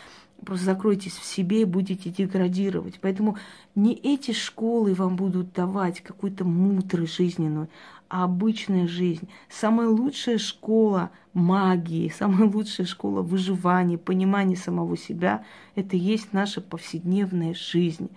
просто 0.45 0.65
закройтесь 0.65 1.13
в 1.13 1.25
себе 1.25 1.63
и 1.63 1.65
будете 1.67 2.11
деградировать. 2.11 2.99
Поэтому 3.01 3.37
не 3.75 3.95
эти 3.95 4.33
школы 4.33 4.95
вам 4.95 5.17
будут 5.17 5.53
давать 5.53 6.01
какую-то 6.01 6.45
мудрость 6.45 7.17
жизненную, 7.17 7.69
обычная 8.11 8.89
жизнь. 8.89 9.29
Самая 9.49 9.89
лучшая 9.89 10.37
школа 10.37 11.11
магии, 11.33 12.13
самая 12.15 12.51
лучшая 12.51 12.87
школа 12.87 13.23
выживания, 13.23 13.97
понимания 13.97 14.57
самого 14.57 14.99
себя– 14.99 15.45
это 15.77 15.97
есть 15.97 16.33
наша 16.33 16.61
повседневная 16.61 17.55
жизнь. 17.55 18.11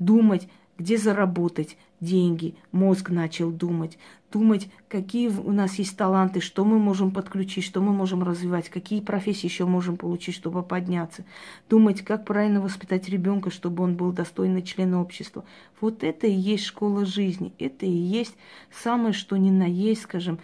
Думать, 0.00 0.48
где 0.76 0.98
заработать 0.98 1.78
деньги, 2.00 2.56
мозг 2.72 3.10
начал 3.10 3.50
думать, 3.52 3.98
думать, 4.34 4.68
какие 4.88 5.28
у 5.28 5.52
нас 5.52 5.76
есть 5.76 5.96
таланты, 5.96 6.40
что 6.40 6.64
мы 6.64 6.78
можем 6.80 7.12
подключить, 7.12 7.64
что 7.64 7.80
мы 7.80 7.92
можем 7.92 8.24
развивать, 8.24 8.68
какие 8.68 9.00
профессии 9.00 9.46
еще 9.46 9.64
можем 9.64 9.96
получить, 9.96 10.34
чтобы 10.34 10.64
подняться, 10.64 11.24
думать, 11.70 12.02
как 12.02 12.24
правильно 12.24 12.60
воспитать 12.60 13.08
ребенка, 13.08 13.50
чтобы 13.50 13.84
он 13.84 13.94
был 13.94 14.10
достойный 14.10 14.62
член 14.62 14.94
общества. 14.94 15.44
Вот 15.80 16.02
это 16.02 16.26
и 16.26 16.32
есть 16.32 16.64
школа 16.64 17.06
жизни, 17.06 17.52
это 17.60 17.86
и 17.86 17.90
есть 17.90 18.34
самое, 18.72 19.12
что 19.12 19.36
ни 19.36 19.50
на 19.50 19.66
есть, 19.66 20.02
скажем, 20.02 20.40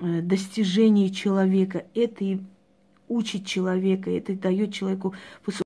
э, 0.00 0.20
достижение 0.20 1.10
человека, 1.10 1.84
это 1.94 2.24
и 2.24 2.40
учит 3.06 3.46
человека, 3.46 4.10
это 4.10 4.34
дает 4.34 4.74
человеку 4.74 5.14